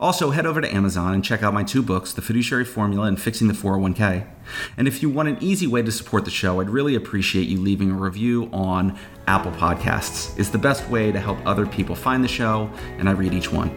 [0.00, 3.20] Also, head over to Amazon and check out my two books, The Fiduciary Formula and
[3.20, 4.26] Fixing the 401k.
[4.76, 7.58] And if you want an easy way to support the show, I'd really appreciate you
[7.58, 10.38] leaving a review on Apple Podcasts.
[10.38, 13.50] It's the best way to help other people find the show, and I read each
[13.50, 13.70] one.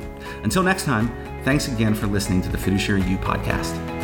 [0.44, 1.10] Until next time,
[1.44, 3.97] thanks again for listening to the Fiduciary You podcast.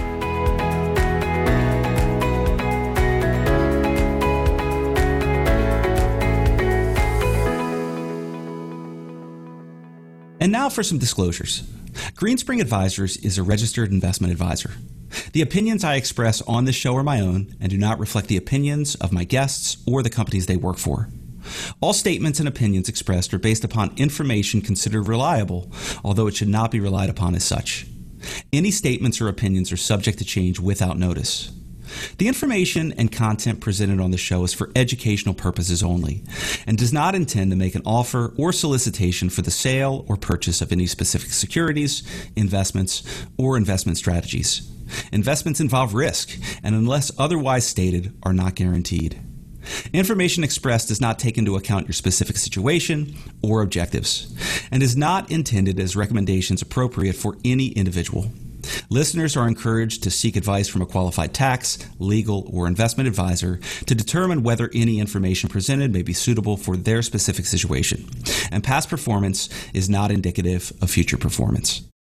[10.44, 11.62] And now for some disclosures.
[12.16, 14.72] Greenspring Advisors is a registered investment advisor.
[15.32, 18.36] The opinions I express on this show are my own and do not reflect the
[18.36, 21.08] opinions of my guests or the companies they work for.
[21.80, 25.72] All statements and opinions expressed are based upon information considered reliable,
[26.04, 27.88] although it should not be relied upon as such.
[28.52, 31.54] Any statements or opinions are subject to change without notice.
[32.18, 36.24] The information and content presented on the show is for educational purposes only
[36.66, 40.62] and does not intend to make an offer or solicitation for the sale or purchase
[40.62, 42.04] of any specific securities,
[42.36, 43.04] investments,
[43.38, 44.70] or investment strategies.
[45.12, 49.20] Investments involve risk, and unless otherwise stated, are not guaranteed.
[49.94, 54.36] Information expressed does not take into account your specific situation or objectives,
[54.72, 58.30] and is not intended as recommendations appropriate for any individual.
[58.90, 63.96] Listeners are encouraged to seek advice from a qualified tax, legal, or investment advisor to
[63.96, 68.06] determine whether any information presented may be suitable for their specific situation.
[68.52, 71.84] And past performance is not indicative of future performance.